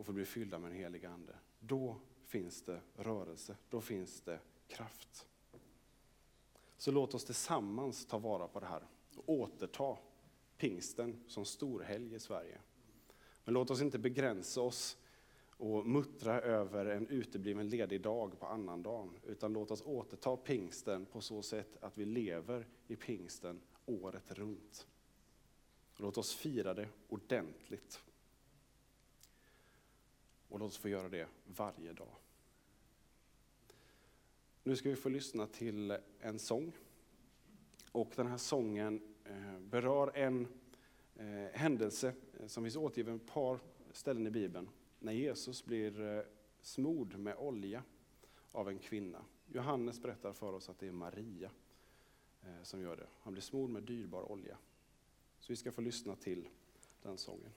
och 0.01 0.05
får 0.05 0.13
bli 0.13 0.25
fyllda 0.25 0.59
med 0.59 0.71
den 0.71 0.79
helige 0.79 1.09
Ande, 1.09 1.33
då 1.59 1.95
finns 2.25 2.61
det 2.61 2.81
rörelse, 2.95 3.55
då 3.69 3.81
finns 3.81 4.21
det 4.21 4.39
kraft. 4.67 5.27
Så 6.77 6.91
låt 6.91 7.13
oss 7.13 7.25
tillsammans 7.25 8.05
ta 8.05 8.17
vara 8.17 8.47
på 8.47 8.59
det 8.59 8.65
här 8.65 8.83
och 9.15 9.29
återta 9.29 9.97
pingsten 10.57 11.23
som 11.27 11.45
storhelg 11.45 12.15
i 12.15 12.19
Sverige. 12.19 12.57
Men 13.43 13.53
låt 13.53 13.71
oss 13.71 13.81
inte 13.81 13.99
begränsa 13.99 14.61
oss 14.61 14.97
och 15.49 15.85
muttra 15.85 16.41
över 16.41 16.85
en 16.85 17.07
utebliven 17.07 17.69
ledig 17.69 18.01
dag 18.01 18.39
på 18.39 18.45
annandagen, 18.45 19.19
utan 19.23 19.53
låt 19.53 19.71
oss 19.71 19.81
återta 19.85 20.37
pingsten 20.37 21.05
på 21.05 21.21
så 21.21 21.41
sätt 21.41 21.77
att 21.81 21.97
vi 21.97 22.05
lever 22.05 22.67
i 22.87 22.95
pingsten 22.95 23.61
året 23.85 24.31
runt. 24.31 24.87
Låt 25.97 26.17
oss 26.17 26.35
fira 26.35 26.73
det 26.73 26.89
ordentligt. 27.09 28.01
Och 30.51 30.59
låt 30.59 30.67
oss 30.67 30.77
få 30.77 30.89
göra 30.89 31.09
det 31.09 31.27
varje 31.45 31.93
dag. 31.93 32.15
Nu 34.63 34.75
ska 34.75 34.89
vi 34.89 34.95
få 34.95 35.09
lyssna 35.09 35.47
till 35.47 35.97
en 36.19 36.39
sång. 36.39 36.71
Och 37.91 38.13
den 38.15 38.27
här 38.27 38.37
sången 38.37 39.01
eh, 39.25 39.59
berör 39.59 40.17
en 40.17 40.47
eh, 41.15 41.53
händelse 41.53 42.13
eh, 42.39 42.47
som 42.47 42.63
finns 42.63 42.75
återgiven 42.75 43.19
på 43.19 43.25
ett 43.25 43.33
par 43.33 43.59
ställen 43.91 44.27
i 44.27 44.31
Bibeln 44.31 44.69
när 44.99 45.13
Jesus 45.13 45.65
blir 45.65 46.25
smord 46.61 47.15
med 47.15 47.35
olja 47.35 47.83
av 48.51 48.69
en 48.69 48.79
kvinna. 48.79 49.25
Johannes 49.47 50.01
berättar 50.01 50.33
för 50.33 50.53
oss 50.53 50.69
att 50.69 50.79
det 50.79 50.87
är 50.87 50.91
Maria 50.91 51.51
som 52.63 52.81
gör 52.81 52.95
det. 52.95 53.07
Han 53.19 53.33
blir 53.33 53.41
smord 53.41 53.69
med 53.69 53.83
dyrbar 53.83 54.31
olja. 54.31 54.57
Så 55.39 55.51
vi 55.51 55.55
ska 55.55 55.71
få 55.71 55.81
lyssna 55.81 56.15
till 56.15 56.47
den 57.01 57.17
sången. 57.17 57.51